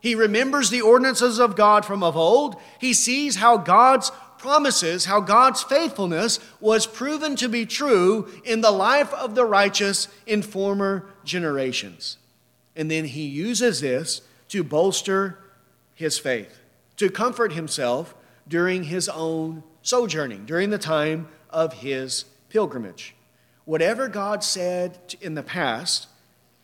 [0.00, 2.56] He remembers the ordinances of God from of old.
[2.78, 8.70] He sees how God's promises, how God's faithfulness was proven to be true in the
[8.70, 12.18] life of the righteous in former generations.
[12.76, 15.38] And then he uses this to bolster
[15.94, 16.60] his faith
[16.98, 18.14] to comfort himself
[18.46, 23.14] during his own sojourning, during the time of his pilgrimage.
[23.64, 26.08] Whatever God said in the past,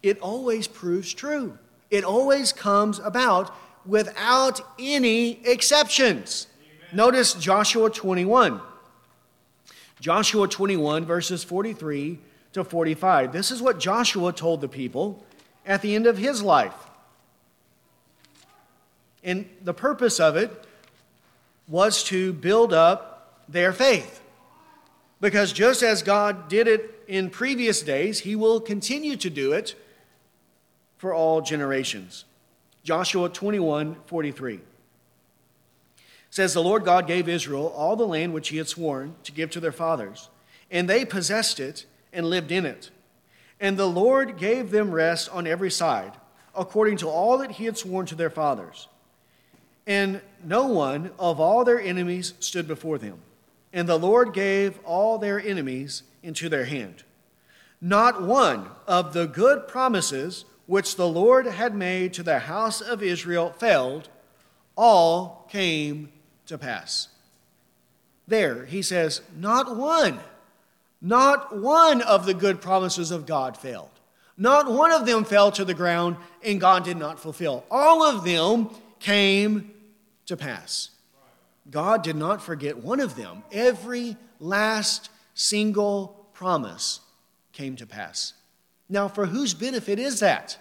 [0.02, 1.58] it always proves true.
[1.90, 3.54] It always comes about
[3.86, 6.46] without any exceptions.
[6.58, 6.96] Amen.
[6.96, 8.60] Notice Joshua 21.
[10.00, 12.18] Joshua 21, verses 43
[12.52, 13.32] to 45.
[13.32, 15.24] This is what Joshua told the people
[15.66, 16.74] at the end of his life.
[19.22, 20.66] And the purpose of it
[21.66, 24.20] was to build up their faith.
[25.20, 29.74] Because just as God did it in previous days, He will continue to do it
[31.04, 32.24] for all generations.
[32.82, 34.60] Joshua 21 43
[36.30, 39.50] says, The Lord God gave Israel all the land which He had sworn to give
[39.50, 40.30] to their fathers,
[40.70, 42.90] and they possessed it and lived in it.
[43.60, 46.14] And the Lord gave them rest on every side,
[46.56, 48.88] according to all that He had sworn to their fathers.
[49.86, 53.18] And no one of all their enemies stood before them.
[53.74, 57.04] And the Lord gave all their enemies into their hand.
[57.78, 63.02] Not one of the good promises which the Lord had made to the house of
[63.02, 64.08] Israel failed,
[64.76, 66.10] all came
[66.46, 67.08] to pass.
[68.26, 70.18] There, he says, not one,
[71.00, 73.90] not one of the good promises of God failed.
[74.36, 77.64] Not one of them fell to the ground and God did not fulfill.
[77.70, 79.70] All of them came
[80.26, 80.90] to pass.
[81.70, 83.42] God did not forget one of them.
[83.52, 87.00] Every last single promise
[87.52, 88.32] came to pass.
[88.88, 90.58] Now, for whose benefit is that?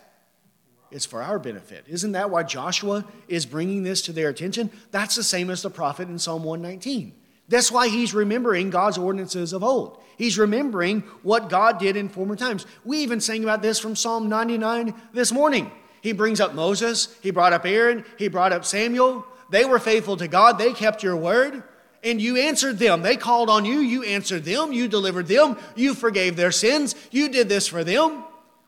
[0.92, 1.86] It's for our benefit.
[1.88, 4.70] Isn't that why Joshua is bringing this to their attention?
[4.92, 7.14] That's the same as the prophet in Psalm 119.
[7.50, 10.02] That's why he's remembering God's ordinances of old.
[10.18, 12.66] He's remembering what God did in former times.
[12.86, 15.72] We even sang about this from Psalm 99 this morning.
[16.02, 19.26] He brings up Moses, he brought up Aaron, he brought up Samuel.
[19.50, 21.64] They were faithful to God, they kept your word,
[22.04, 23.02] and you answered them.
[23.02, 27.30] They called on you, you answered them, you delivered them, you forgave their sins, you
[27.30, 28.24] did this for them.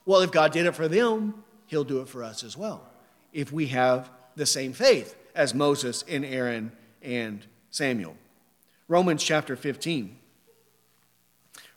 [0.06, 2.82] Well, if God did it for them, he'll do it for us as well.
[3.34, 6.72] If we have the same faith as Moses and Aaron
[7.02, 8.16] and Samuel.
[8.88, 10.18] Romans chapter 15.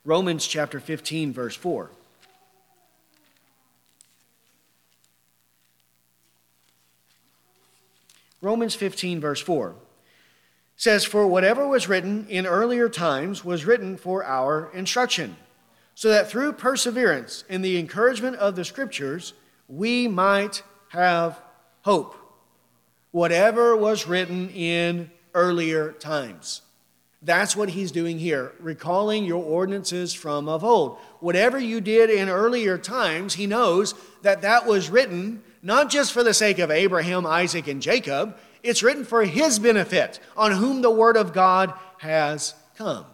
[0.05, 1.91] Romans chapter 15, verse 4.
[8.41, 9.75] Romans 15, verse 4
[10.79, 15.37] says, For whatever was written in earlier times was written for our instruction,
[15.95, 19.35] so that through perseverance in the encouragement of the Scriptures
[19.69, 21.39] we might have
[21.83, 22.15] hope.
[23.11, 26.63] Whatever was written in earlier times.
[27.21, 30.99] That's what he's doing here, recalling your ordinances from of old.
[31.19, 36.23] Whatever you did in earlier times, he knows that that was written not just for
[36.23, 40.91] the sake of Abraham, Isaac, and Jacob, it's written for his benefit, on whom the
[40.91, 43.07] word of God has come.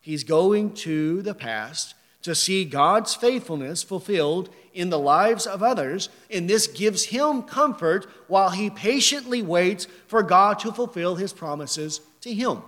[0.00, 6.08] He's going to the past to see God's faithfulness fulfilled in the lives of others,
[6.30, 12.00] and this gives him comfort while he patiently waits for God to fulfill his promises
[12.20, 12.62] to him.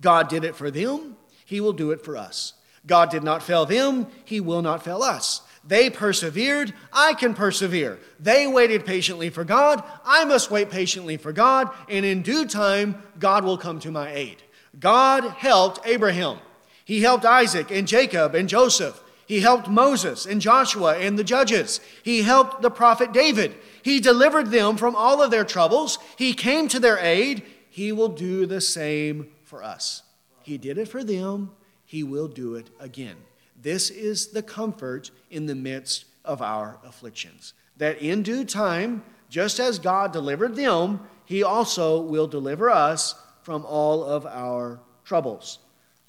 [0.00, 2.54] God did it for them, He will do it for us.
[2.86, 5.42] God did not fail them, He will not fail us.
[5.64, 7.98] They persevered, I can persevere.
[8.18, 13.02] They waited patiently for God, I must wait patiently for God, and in due time,
[13.18, 14.42] God will come to my aid.
[14.78, 16.38] God helped Abraham.
[16.84, 19.02] He helped Isaac and Jacob and Joseph.
[19.26, 21.80] He helped Moses and Joshua and the judges.
[22.02, 23.54] He helped the prophet David.
[23.82, 25.98] He delivered them from all of their troubles.
[26.16, 27.44] He came to their aid.
[27.68, 30.02] He will do the same for us.
[30.42, 31.52] He did it for them,
[31.84, 33.16] He will do it again.
[33.62, 37.54] This is the comfort in the midst of our afflictions.
[37.76, 43.64] That in due time, just as God delivered them, He also will deliver us from
[43.64, 45.58] all of our troubles.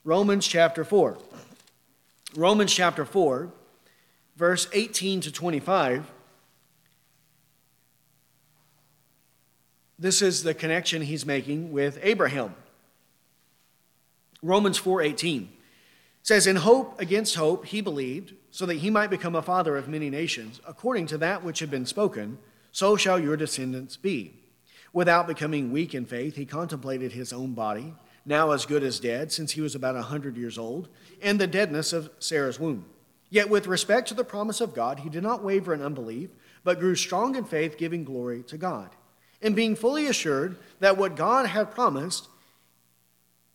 [0.03, 1.17] Romans chapter 4.
[2.35, 3.51] Romans chapter 4,
[4.37, 6.09] verse 18 to 25.
[9.99, 12.55] This is the connection he's making with Abraham.
[14.41, 15.49] Romans 4:18
[16.23, 19.87] says in hope against hope he believed so that he might become a father of
[19.87, 22.37] many nations according to that which had been spoken
[22.71, 24.33] so shall your descendants be.
[24.93, 27.93] Without becoming weak in faith he contemplated his own body
[28.25, 30.87] now as good as dead since he was about a 100 years old
[31.21, 32.85] and the deadness of Sarah's womb.
[33.29, 36.29] Yet with respect to the promise of God he did not waver in unbelief
[36.63, 38.91] but grew strong in faith giving glory to God
[39.41, 42.27] and being fully assured that what God had promised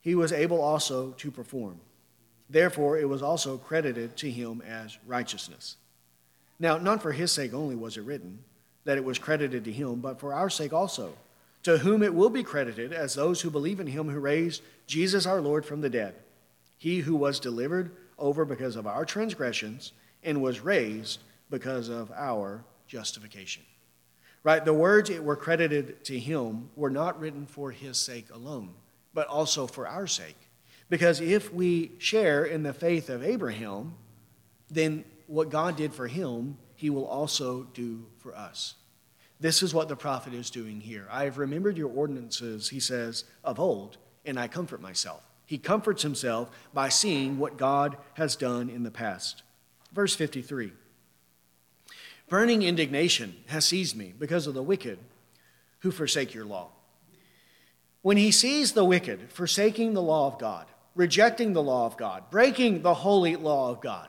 [0.00, 1.80] he was able also to perform.
[2.48, 5.76] Therefore, it was also credited to him as righteousness.
[6.58, 8.38] Now, not for his sake only was it written
[8.84, 11.12] that it was credited to him, but for our sake also,
[11.64, 15.26] to whom it will be credited as those who believe in him who raised Jesus
[15.26, 16.14] our Lord from the dead,
[16.78, 19.92] he who was delivered over because of our transgressions
[20.22, 21.18] and was raised
[21.50, 23.64] because of our justification.
[24.44, 24.64] Right?
[24.64, 28.72] The words it were credited to him were not written for his sake alone
[29.16, 30.36] but also for our sake.
[30.88, 33.94] Because if we share in the faith of Abraham,
[34.70, 38.74] then what God did for him, he will also do for us.
[39.40, 41.06] This is what the prophet is doing here.
[41.10, 45.22] I have remembered your ordinances, he says, of old, and I comfort myself.
[45.44, 49.42] He comforts himself by seeing what God has done in the past.
[49.92, 50.72] Verse 53
[52.28, 54.98] Burning indignation has seized me because of the wicked
[55.80, 56.70] who forsake your law.
[58.02, 60.66] When he sees the wicked forsaking the law of God,
[60.96, 64.08] rejecting the law of God, breaking the holy law of God,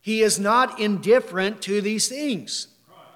[0.00, 2.66] he is not indifferent to these things.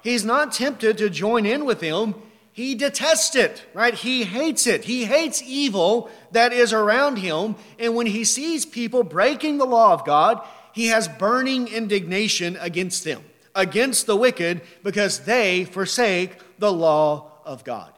[0.01, 2.15] He's not tempted to join in with them.
[2.51, 3.93] He detests it, right?
[3.93, 4.85] He hates it.
[4.85, 7.55] He hates evil that is around him.
[7.77, 10.41] And when he sees people breaking the law of God,
[10.73, 13.23] he has burning indignation against them.
[13.55, 17.91] against the wicked because they forsake the law of God.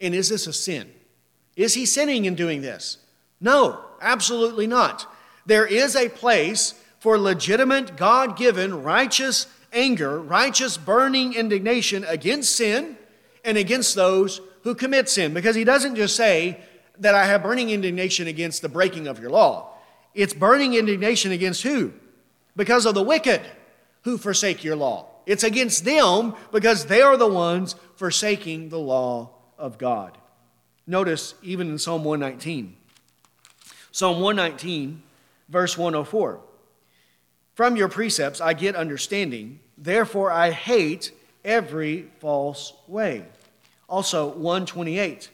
[0.00, 0.90] And is this a sin?
[1.56, 2.98] Is he sinning in doing this?
[3.42, 5.12] No, absolutely not.
[5.44, 12.96] There is a place for legitimate, God given, righteous anger, righteous burning indignation against sin
[13.44, 15.34] and against those who commit sin.
[15.34, 16.60] Because he doesn't just say
[16.98, 19.74] that I have burning indignation against the breaking of your law,
[20.14, 21.92] it's burning indignation against who?
[22.54, 23.40] Because of the wicked
[24.02, 25.08] who forsake your law.
[25.26, 30.18] It's against them because they are the ones forsaking the law of God.
[30.86, 32.76] Notice even in Psalm 119.
[33.92, 35.02] Psalm 119,
[35.50, 36.40] verse 104.
[37.54, 41.12] From your precepts I get understanding, therefore I hate
[41.44, 43.24] every false way.
[43.88, 45.30] Also 128.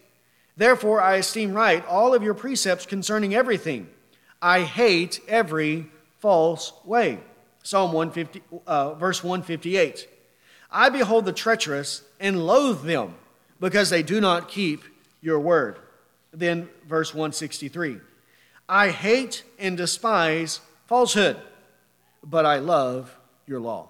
[0.57, 3.89] Therefore I esteem right all of your precepts concerning everything.
[4.43, 5.87] I hate every
[6.19, 7.21] false way.
[7.63, 10.09] Psalm 150, uh, verse 158.
[10.71, 13.15] I behold the treacherous and loathe them
[13.61, 14.83] because they do not keep
[15.21, 15.79] your word.
[16.33, 18.01] Then verse 163.
[18.69, 21.37] I hate and despise falsehood,
[22.23, 23.17] but I love
[23.47, 23.89] your law.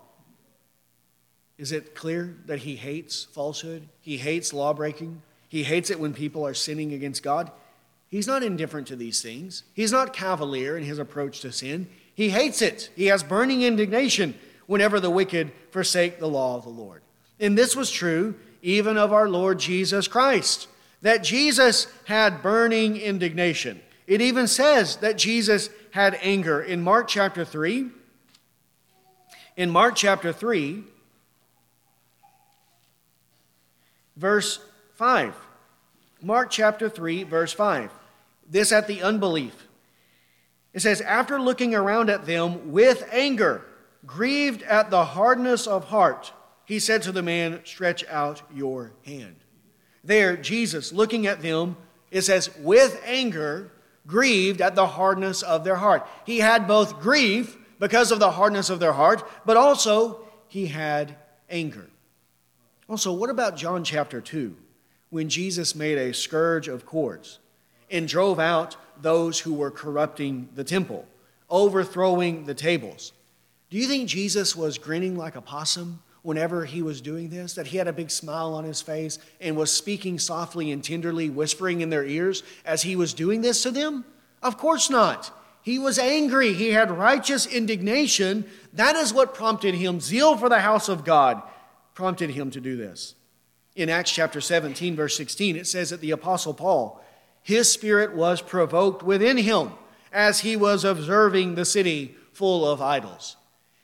[1.59, 3.89] Is it clear that he hates falsehood?
[4.01, 5.22] He hates law breaking?
[5.49, 7.51] He hates it when people are sinning against God?
[8.09, 9.64] He's not indifferent to these things.
[9.74, 11.89] He's not cavalier in his approach to sin.
[12.14, 12.91] He hates it.
[12.95, 14.35] He has burning indignation
[14.66, 17.03] whenever the wicked forsake the law of the Lord.
[17.41, 20.68] And this was true even of our Lord Jesus Christ,
[21.03, 23.81] that Jesus had burning indignation.
[24.09, 26.62] It even says that Jesus had anger.
[26.62, 27.90] In Mark chapter 3,
[29.59, 30.82] in Mark chapter 3,
[34.16, 34.61] verse
[34.94, 35.34] 5.
[36.22, 37.90] Mark chapter 3, verse 5.
[38.50, 39.68] This at the unbelief.
[40.72, 43.62] It says, After looking around at them with anger,
[44.06, 46.32] grieved at the hardness of heart,
[46.64, 49.36] he said to the man, Stretch out your hand.
[50.02, 51.76] There, Jesus, looking at them,
[52.11, 53.70] it says, with anger,
[54.09, 56.09] grieved at the hardness of their heart.
[56.26, 61.14] He had both grief because of the hardness of their heart, but also he had
[61.48, 61.88] anger.
[62.88, 64.56] Also, what about John chapter 2,
[65.11, 67.38] when Jesus made a scourge of cords
[67.90, 71.06] and drove out those who were corrupting the temple,
[71.50, 73.12] overthrowing the tables?
[73.70, 77.55] Do you think Jesus was grinning like a possum whenever he was doing this?
[77.55, 81.31] That he had a big smile on his face and was speaking softly and tenderly,
[81.31, 84.05] whispering in their ears as he was doing this to them?
[84.43, 85.33] Of course not.
[85.62, 86.55] He was angry.
[86.55, 88.47] He had righteous indignation.
[88.73, 90.01] That is what prompted him.
[90.01, 91.43] Zeal for the house of God
[91.95, 93.14] prompted him to do this.
[93.75, 97.05] In Acts chapter 17, verse 16, it says that the Apostle Paul,
[97.43, 99.73] his spirit was provoked within him
[100.12, 103.37] as he was observing the city full of idols.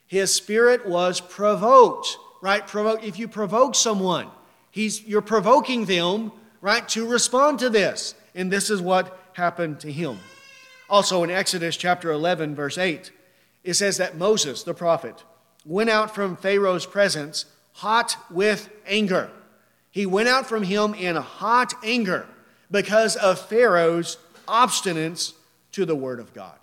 [0.06, 2.66] His spirit was provoked, right?
[2.66, 3.04] Provoke.
[3.04, 4.28] If you provoke someone,
[4.70, 8.14] he's, you're provoking them, right, to respond to this.
[8.34, 10.18] And this is what happened to him.
[10.88, 13.10] Also in Exodus chapter 11, verse 8,
[13.62, 15.24] it says that Moses, the prophet,
[15.64, 19.30] went out from Pharaoh's presence hot with anger.
[19.90, 22.26] He went out from him in hot anger
[22.70, 25.32] because of Pharaoh's obstinance
[25.72, 26.58] to the word of God.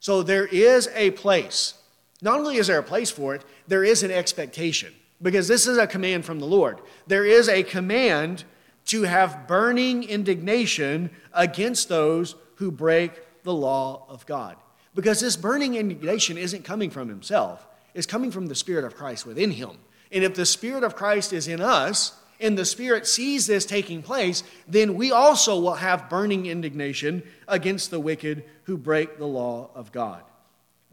[0.00, 1.74] So there is a place.
[2.22, 5.76] Not only is there a place for it, there is an expectation because this is
[5.76, 6.80] a command from the Lord.
[7.06, 8.44] There is a command
[8.86, 13.12] to have burning indignation against those who break
[13.42, 14.56] the law of God.
[14.94, 19.26] Because this burning indignation isn't coming from himself, it's coming from the Spirit of Christ
[19.26, 19.70] within him.
[20.10, 24.02] And if the Spirit of Christ is in us, and the Spirit sees this taking
[24.02, 29.70] place, then we also will have burning indignation against the wicked who break the law
[29.74, 30.22] of God.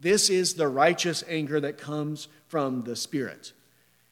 [0.00, 3.52] This is the righteous anger that comes from the Spirit.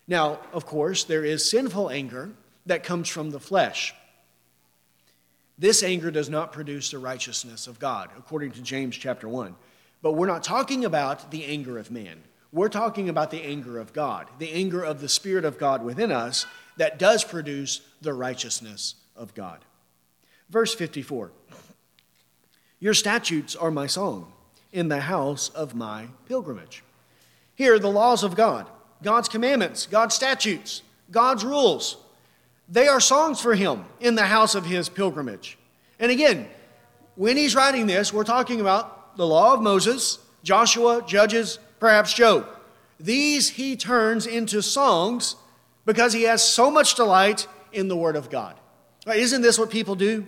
[0.07, 2.30] Now, of course, there is sinful anger
[2.66, 3.95] that comes from the flesh.
[5.59, 9.57] This anger does not produce the righteousness of God, according to James chapter 1.
[10.03, 12.22] But we're not talking about the anger of man.
[12.53, 16.12] We're talking about the anger of God, the anger of the Spirit of God within
[16.12, 19.64] us that does produce the righteousness of God.
[20.49, 21.32] Verse 54
[22.78, 24.32] Your statutes are my song
[24.72, 26.84] in the house of my pilgrimage.
[27.54, 28.66] Here, the laws of God,
[29.02, 31.96] God's commandments, God's statutes, God's rules,
[32.68, 35.58] they are songs for him in the house of his pilgrimage.
[35.98, 36.48] And again,
[37.16, 42.46] when he's writing this, we're talking about the law of Moses, Joshua, Judges, perhaps Job.
[43.00, 45.36] These he turns into songs
[45.86, 48.54] because he has so much delight in the Word of God.
[49.06, 50.26] Isn't this what people do?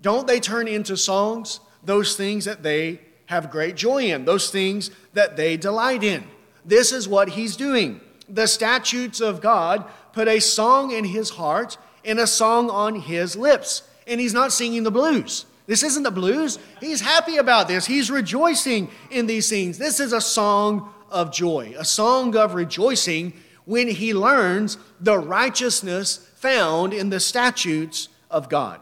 [0.00, 3.00] Don't they turn into songs those things that they
[3.30, 6.24] have great joy in, those things that they delight in?
[6.64, 8.00] This is what he's doing.
[8.28, 13.34] the statutes of God put a song in his heart and a song on his
[13.34, 13.82] lips.
[14.06, 15.46] And he's not singing the blues.
[15.66, 16.58] This isn't the blues.
[16.80, 17.86] He's happy about this.
[17.86, 19.78] He's rejoicing in these things.
[19.78, 23.32] This is a song of joy, a song of rejoicing
[23.64, 28.80] when he learns the righteousness found in the statutes of God.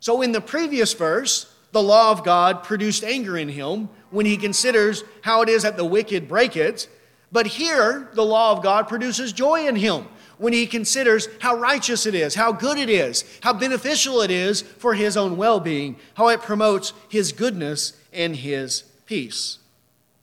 [0.00, 4.36] So, in the previous verse, the law of God produced anger in him when he
[4.36, 6.88] considers how it is that the wicked break it.
[7.32, 10.06] But here, the law of God produces joy in him
[10.38, 14.62] when he considers how righteous it is, how good it is, how beneficial it is
[14.62, 19.58] for his own well being, how it promotes his goodness and his peace.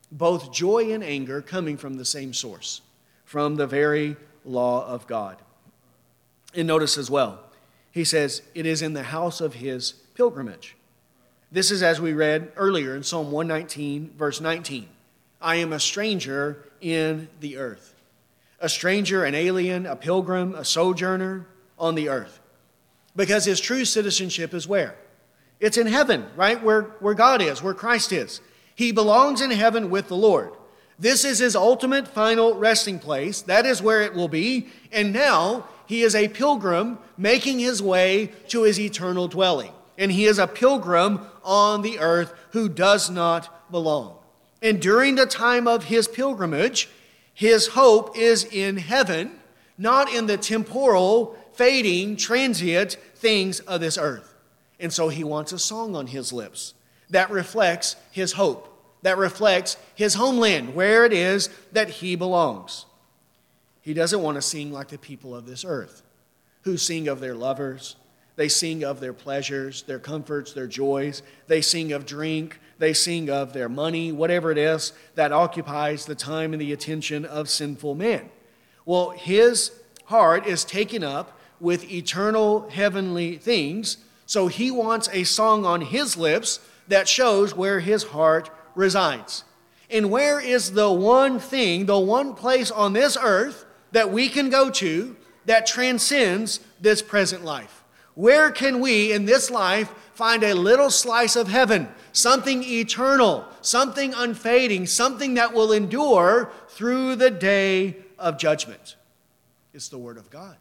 [0.10, 2.80] Both joy and anger coming from the same source,
[3.26, 5.36] from the very law of God.
[6.56, 7.42] And notice as well,
[7.92, 10.78] he says, it is in the house of his pilgrimage.
[11.54, 14.88] This is as we read earlier in Psalm 119, verse 19.
[15.42, 17.94] I am a stranger in the earth.
[18.62, 21.46] A stranger, an alien, a pilgrim, a sojourner
[21.78, 22.40] on the earth.
[23.18, 24.96] Because his true citizenship is where?
[25.60, 26.64] It's in heaven, right?
[26.64, 28.40] Where, where God is, where Christ is.
[28.74, 30.54] He belongs in heaven with the Lord.
[30.98, 33.42] This is his ultimate final resting place.
[33.42, 34.70] That is where it will be.
[34.94, 40.26] And now he is a pilgrim making his way to his eternal dwelling and he
[40.26, 44.16] is a pilgrim on the earth who does not belong.
[44.62, 46.90] And during the time of his pilgrimage,
[47.34, 49.40] his hope is in heaven,
[49.78, 54.36] not in the temporal, fading, transient things of this earth.
[54.80, 56.74] And so he wants a song on his lips
[57.10, 58.68] that reflects his hope,
[59.02, 62.86] that reflects his homeland, where it is that he belongs.
[63.82, 66.04] He doesn't want to sing like the people of this earth,
[66.62, 67.96] who sing of their lovers,
[68.42, 71.22] they sing of their pleasures, their comforts, their joys.
[71.46, 72.60] They sing of drink.
[72.80, 77.24] They sing of their money, whatever it is that occupies the time and the attention
[77.24, 78.32] of sinful men.
[78.84, 79.74] Well, his
[80.06, 86.18] heart is taken up with eternal heavenly things, so he wants a song on his
[86.18, 89.44] lips that shows where his heart resides.
[89.88, 94.50] And where is the one thing, the one place on this earth that we can
[94.50, 95.16] go to
[95.46, 97.81] that transcends this present life?
[98.22, 104.14] Where can we in this life find a little slice of heaven, something eternal, something
[104.14, 108.96] unfading, something that will endure through the day of judgment?
[109.74, 110.56] It's the Word of God.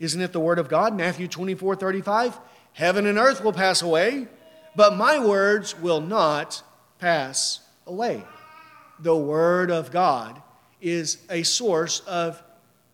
[0.00, 0.96] Isn't it the Word of God?
[0.96, 2.36] Matthew 24 35.
[2.72, 4.26] Heaven and earth will pass away,
[4.74, 6.64] but my words will not
[6.98, 8.24] pass away.
[8.98, 10.42] The Word of God
[10.80, 12.42] is a source of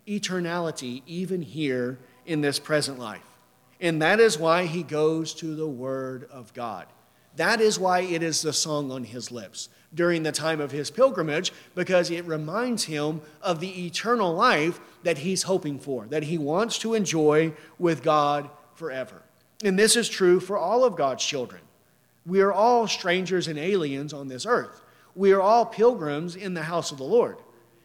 [0.06, 3.29] eternality, even here in this present life.
[3.80, 6.86] And that is why he goes to the Word of God.
[7.36, 10.90] That is why it is the song on his lips during the time of his
[10.90, 16.38] pilgrimage, because it reminds him of the eternal life that he's hoping for, that he
[16.38, 19.22] wants to enjoy with God forever.
[19.64, 21.62] And this is true for all of God's children.
[22.26, 24.82] We are all strangers and aliens on this earth.
[25.14, 27.38] We are all pilgrims in the house of the Lord.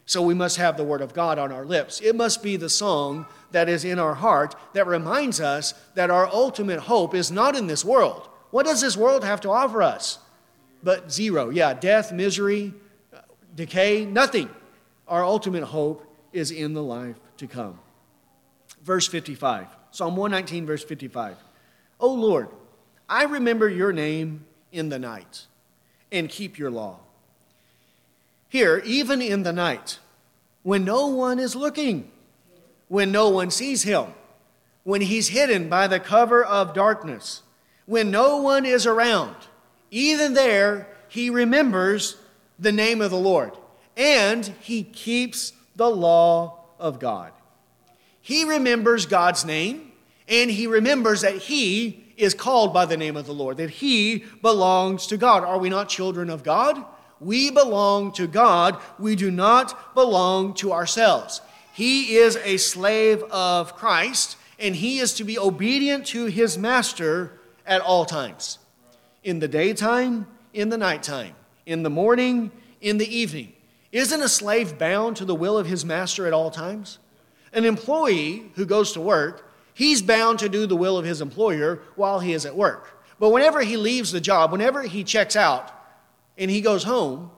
[0.06, 2.00] So we must have the Word of God on our lips.
[2.00, 6.28] It must be the song that is in our heart that reminds us that our
[6.28, 8.28] ultimate hope is not in this world.
[8.50, 10.20] What does this world have to offer us?
[10.82, 11.50] But zero.
[11.50, 12.72] Yeah, death, misery,
[13.12, 13.18] uh,
[13.56, 14.48] decay, nothing.
[15.08, 17.80] Our ultimate hope is in the life to come.
[18.84, 21.36] Verse 55, Psalm 119, verse 55.
[21.98, 22.48] O Lord,
[23.08, 25.46] I remember your name in the night
[26.12, 27.00] and keep your law.
[28.48, 29.98] Here, even in the night,
[30.62, 32.10] when no one is looking,
[32.88, 34.06] when no one sees him,
[34.84, 37.42] when he's hidden by the cover of darkness,
[37.86, 39.36] when no one is around,
[39.90, 42.16] even there, he remembers
[42.58, 43.52] the name of the Lord
[43.96, 47.32] and he keeps the law of God.
[48.20, 49.92] He remembers God's name
[50.28, 54.24] and he remembers that he is called by the name of the Lord, that he
[54.42, 55.44] belongs to God.
[55.44, 56.84] Are we not children of God?
[57.20, 58.78] We belong to God.
[58.98, 61.40] We do not belong to ourselves.
[61.72, 67.38] He is a slave of Christ, and he is to be obedient to his master
[67.66, 68.58] at all times
[69.24, 71.34] in the daytime, in the nighttime,
[71.66, 72.50] in the morning,
[72.80, 73.52] in the evening.
[73.90, 76.98] Isn't a slave bound to the will of his master at all times?
[77.52, 81.80] An employee who goes to work, he's bound to do the will of his employer
[81.96, 83.02] while he is at work.
[83.18, 85.72] But whenever he leaves the job, whenever he checks out,
[86.38, 87.30] and he goes home,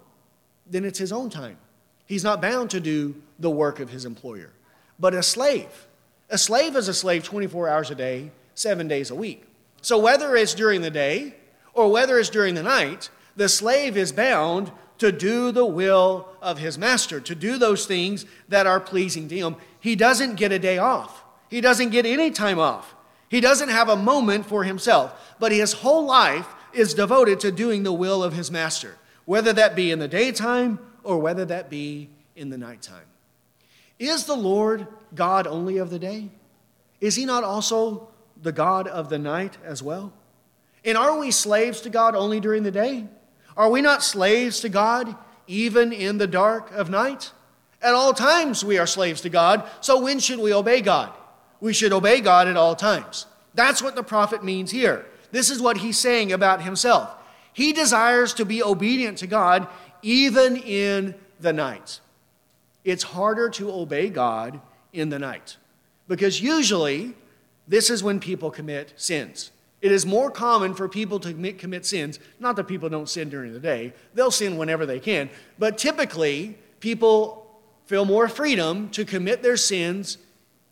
[0.67, 1.59] then it's his own time.
[2.07, 4.51] He's not bound to do the work of his employer.
[4.99, 5.87] But a slave,
[6.31, 9.45] a slave is a slave 24 hours a day, seven days a week.
[9.83, 11.35] So whether it's during the day
[11.75, 16.59] or whether it's during the night, the slave is bound to do the will of
[16.59, 19.57] his master, to do those things that are pleasing to him.
[19.79, 22.95] He doesn't get a day off, he doesn't get any time off.
[23.31, 27.83] He doesn't have a moment for himself, but his whole life is devoted to doing
[27.83, 32.09] the will of his master, whether that be in the daytime or whether that be
[32.37, 33.07] in the nighttime.
[33.99, 36.31] Is the Lord God only of the day?
[37.01, 38.09] Is he not also
[38.41, 40.13] the God of the night as well?
[40.85, 43.07] And are we slaves to God only during the day?
[43.57, 45.17] Are we not slaves to God
[45.47, 47.33] even in the dark of night?
[47.83, 51.13] At all times we are slaves to God, so when should we obey God?
[51.61, 53.27] We should obey God at all times.
[53.55, 55.07] That's what the prophet means here.
[55.31, 57.15] This is what he's saying about himself.
[57.53, 59.69] He desires to be obedient to God
[60.03, 62.01] even in the night.
[62.85, 64.61] It's harder to obey God
[64.93, 65.57] in the night
[66.07, 67.15] because usually
[67.67, 69.51] this is when people commit sins.
[69.81, 72.19] It is more common for people to commit, commit sins.
[72.41, 75.31] Not that people don't sin during the day, they'll sin whenever they can.
[75.59, 77.47] But typically, people
[77.87, 80.19] feel more freedom to commit their sins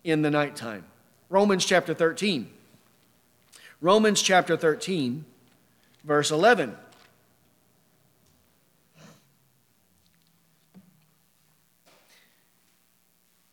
[0.03, 0.85] in the nighttime.
[1.29, 2.49] Romans chapter 13.
[3.79, 5.23] Romans chapter 13,
[6.03, 6.75] verse 11.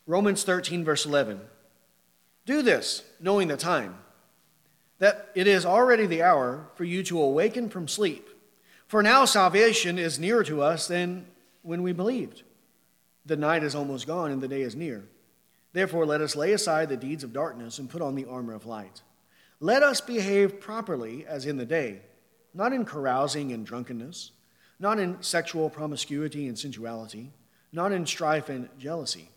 [0.06, 1.40] Romans 13, verse 11.
[2.46, 3.98] Do this, knowing the time
[4.98, 8.26] that it is already the hour for you to awaken from sleep.
[8.86, 11.26] For now salvation is nearer to us than
[11.62, 12.42] when we believed.
[13.26, 15.04] The night is almost gone and the day is near.
[15.74, 18.64] Therefore, let us lay aside the deeds of darkness and put on the armor of
[18.64, 19.02] light.
[19.64, 22.00] Let us behave properly as in the day,
[22.52, 24.32] not in carousing and drunkenness,
[24.78, 27.32] not in sexual promiscuity and sensuality,
[27.72, 29.30] not in strife and jealousy,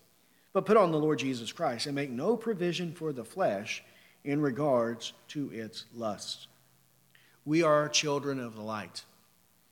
[0.51, 3.82] but put on the Lord Jesus Christ and make no provision for the flesh
[4.25, 6.47] in regards to its lust.
[7.45, 9.05] We are children of the light.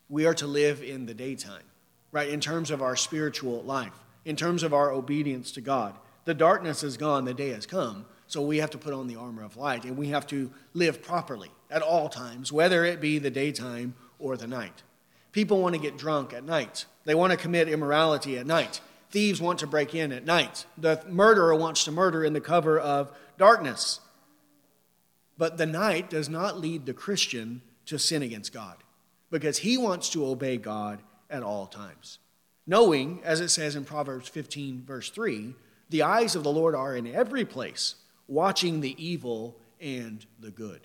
[0.08, 1.66] We are to live in the daytime,
[2.14, 2.30] right?
[2.30, 5.96] In terms of our spiritual life, in terms of our obedience to God.
[6.24, 8.06] The darkness is gone, the day has come.
[8.28, 11.02] So we have to put on the armor of light and we have to live
[11.02, 14.84] properly at all times, whether it be the daytime or the night.
[15.32, 18.82] People want to get drunk at night, they want to commit immorality at night.
[19.12, 20.66] Thieves want to break in at night.
[20.78, 24.02] The murderer wants to murder in the cover of darkness.
[25.38, 28.78] But the night does not lead the Christian to sin against God
[29.30, 32.20] because he wants to obey God at all times.
[32.68, 35.54] Knowing, as it says in Proverbs 15, verse 3,
[35.90, 37.96] the eyes of the Lord are in every place,
[38.28, 40.82] watching the evil and the good.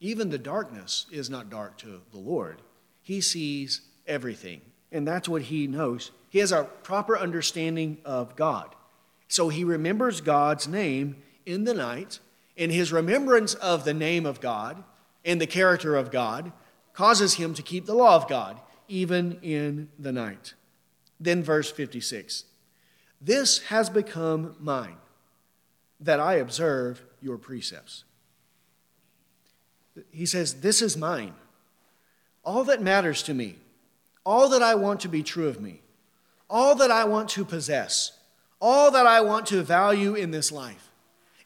[0.00, 2.60] Even the darkness is not dark to the Lord.
[3.02, 4.60] He sees everything,
[4.92, 6.10] and that's what he knows.
[6.28, 8.74] He has a proper understanding of God.
[9.28, 12.18] So he remembers God's name in the night
[12.56, 14.82] and his remembrance of the name of God
[15.24, 16.52] and the character of God
[16.92, 20.54] causes him to keep the law of God, even in the night.
[21.18, 22.44] Then, verse 56
[23.20, 24.96] This has become mine,
[26.00, 28.04] that I observe your precepts.
[30.10, 31.34] He says, This is mine.
[32.44, 33.56] All that matters to me,
[34.24, 35.80] all that I want to be true of me,
[36.50, 38.12] all that I want to possess,
[38.60, 40.90] all that I want to value in this life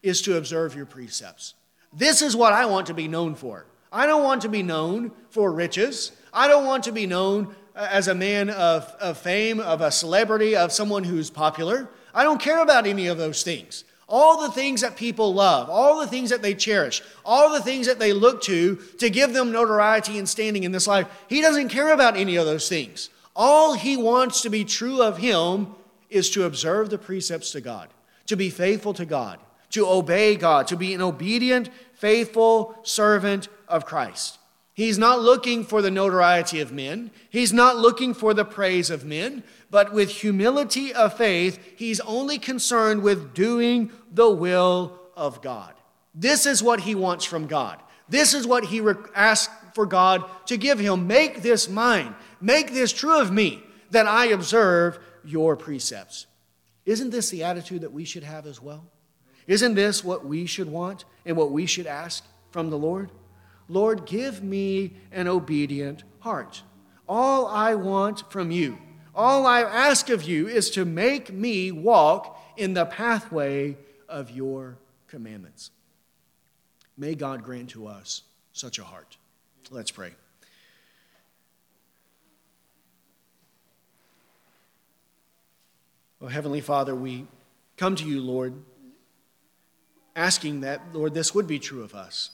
[0.02, 1.54] is to observe your precepts.
[1.92, 3.66] This is what I want to be known for.
[3.92, 6.12] I don't want to be known for riches.
[6.32, 9.90] I don't want to be known uh, as a man of, of fame, of a
[9.90, 11.88] celebrity, of someone who's popular.
[12.14, 13.84] I don't care about any of those things.
[14.08, 17.86] All the things that people love, all the things that they cherish, all the things
[17.86, 21.68] that they look to to give them notoriety and standing in this life, he doesn't
[21.68, 23.10] care about any of those things.
[23.36, 25.74] All he wants to be true of him
[26.08, 27.90] is to observe the precepts to God,
[28.26, 29.38] to be faithful to God,
[29.70, 34.37] to obey God, to be an obedient, faithful servant of Christ.
[34.78, 37.10] He's not looking for the notoriety of men.
[37.30, 39.42] He's not looking for the praise of men.
[39.72, 45.74] But with humility of faith, he's only concerned with doing the will of God.
[46.14, 47.82] This is what he wants from God.
[48.08, 48.80] This is what he
[49.16, 51.08] asks for God to give him.
[51.08, 52.14] Make this mine.
[52.40, 56.28] Make this true of me, that I observe your precepts.
[56.86, 58.84] Isn't this the attitude that we should have as well?
[59.48, 63.10] Isn't this what we should want and what we should ask from the Lord?
[63.68, 66.62] Lord, give me an obedient heart.
[67.08, 68.78] All I want from you,
[69.14, 73.76] all I ask of you is to make me walk in the pathway
[74.08, 75.70] of your commandments.
[76.96, 79.16] May God grant to us such a heart.
[79.70, 80.12] Let's pray.
[86.20, 87.26] Oh, Heavenly Father, we
[87.76, 88.54] come to you, Lord
[90.18, 92.30] asking that, Lord, this would be true of us.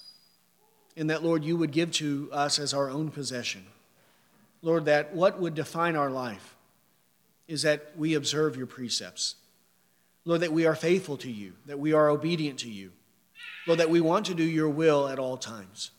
[0.97, 3.64] And that, Lord, you would give to us as our own possession.
[4.62, 6.57] Lord, that what would define our life
[7.49, 9.36] is that we observe your precepts.
[10.24, 12.92] Lord, that we are faithful to you, that we are obedient to you.
[13.66, 15.90] Lord, that we want to do your will at all times.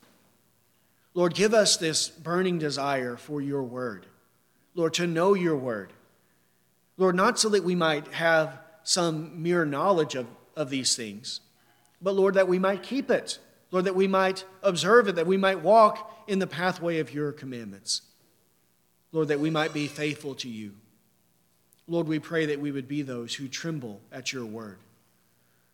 [1.13, 4.05] Lord, give us this burning desire for your word.
[4.73, 5.93] Lord, to know your word.
[6.97, 11.41] Lord, not so that we might have some mere knowledge of, of these things,
[12.01, 13.39] but Lord, that we might keep it.
[13.71, 17.31] Lord, that we might observe it, that we might walk in the pathway of your
[17.31, 18.01] commandments.
[19.11, 20.73] Lord, that we might be faithful to you.
[21.87, 24.79] Lord, we pray that we would be those who tremble at your word,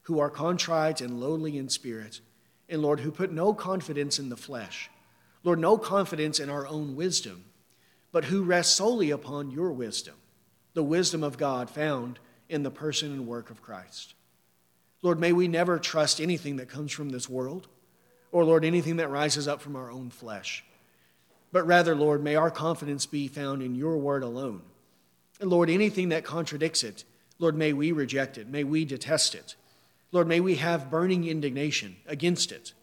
[0.03, 2.19] who are contrite and lowly in spirit,
[2.67, 4.89] and Lord, who put no confidence in the flesh.
[5.43, 7.45] Lord, no confidence in our own wisdom,
[8.11, 10.15] but who rest solely upon your wisdom,
[10.73, 12.19] the wisdom of God found
[12.49, 14.13] in the person and work of Christ.
[15.01, 17.67] Lord, may we never trust anything that comes from this world,
[18.31, 20.63] or, Lord, anything that rises up from our own flesh.
[21.51, 24.61] But rather, Lord, may our confidence be found in your word alone.
[25.39, 27.03] And Lord, anything that contradicts it,
[27.39, 28.47] Lord, may we reject it.
[28.47, 29.55] May we detest it.
[30.11, 32.73] Lord, may we have burning indignation against it.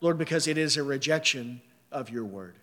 [0.00, 1.60] Lord, because it is a rejection
[1.92, 2.56] of your word.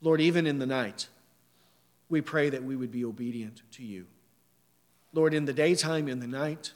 [0.00, 1.08] Lord, even in the night,
[2.08, 4.06] we pray that we would be obedient to you.
[5.14, 6.72] Lord, in the daytime, in the night,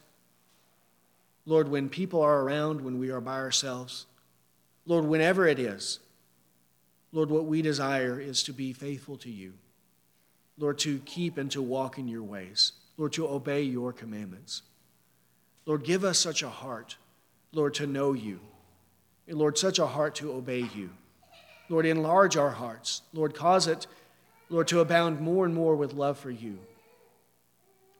[1.46, 4.06] Lord, when people are around, when we are by ourselves,
[4.84, 6.00] Lord, whenever it is,
[7.12, 9.54] Lord, what we desire is to be faithful to you.
[10.58, 12.72] Lord, to keep and to walk in your ways.
[12.96, 14.62] Lord, to obey your commandments.
[15.64, 16.96] Lord, give us such a heart,
[17.52, 18.40] Lord, to know you
[19.28, 20.90] and Lord, such a heart to obey you.
[21.68, 23.02] Lord, enlarge our hearts.
[23.12, 23.86] Lord, cause it,
[24.48, 26.58] Lord, to abound more and more with love for you.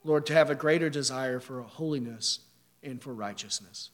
[0.04, 2.40] Lord, to have a greater desire for holiness
[2.86, 3.90] and for righteousness.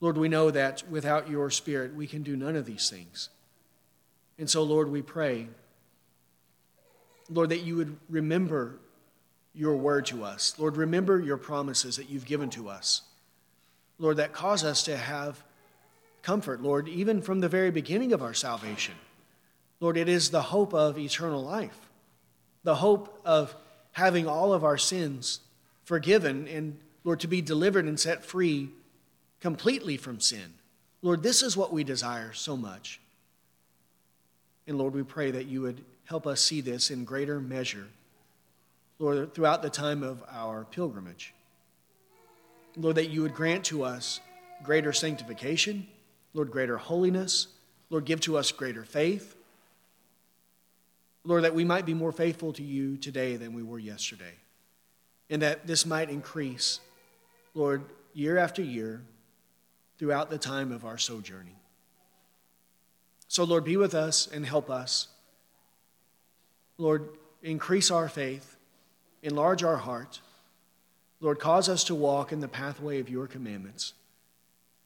[0.00, 3.30] Lord, we know that without your Spirit, we can do none of these things.
[4.38, 5.48] And so, Lord, we pray,
[7.30, 8.78] Lord, that you would remember
[9.54, 10.54] your word to us.
[10.58, 13.02] Lord, remember your promises that you've given to us.
[13.98, 15.42] Lord, that cause us to have
[16.22, 18.94] comfort, Lord, even from the very beginning of our salvation.
[19.80, 21.78] Lord, it is the hope of eternal life,
[22.64, 23.54] the hope of
[23.92, 25.40] having all of our sins
[25.84, 28.70] forgiven and, Lord, to be delivered and set free
[29.40, 30.54] completely from sin.
[31.02, 33.00] Lord, this is what we desire so much.
[34.66, 37.86] And Lord, we pray that you would help us see this in greater measure,
[38.98, 41.34] Lord, throughout the time of our pilgrimage.
[42.76, 44.20] Lord, that you would grant to us
[44.62, 45.86] greater sanctification,
[46.32, 47.48] Lord, greater holiness.
[47.90, 49.36] Lord, give to us greater faith.
[51.24, 54.32] Lord, that we might be more faithful to you today than we were yesterday.
[55.30, 56.80] And that this might increase,
[57.54, 59.02] Lord, year after year
[59.98, 61.56] throughout the time of our sojourning.
[63.28, 65.08] So, Lord, be with us and help us.
[66.78, 67.08] Lord,
[67.42, 68.56] increase our faith,
[69.22, 70.20] enlarge our heart.
[71.20, 73.94] Lord, cause us to walk in the pathway of your commandments.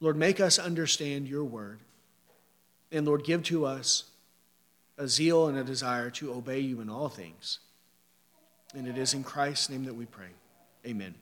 [0.01, 1.81] Lord, make us understand your word.
[2.93, 4.05] And Lord, give to us
[4.97, 7.59] a zeal and a desire to obey you in all things.
[8.75, 10.29] And it is in Christ's name that we pray.
[10.87, 11.15] Amen.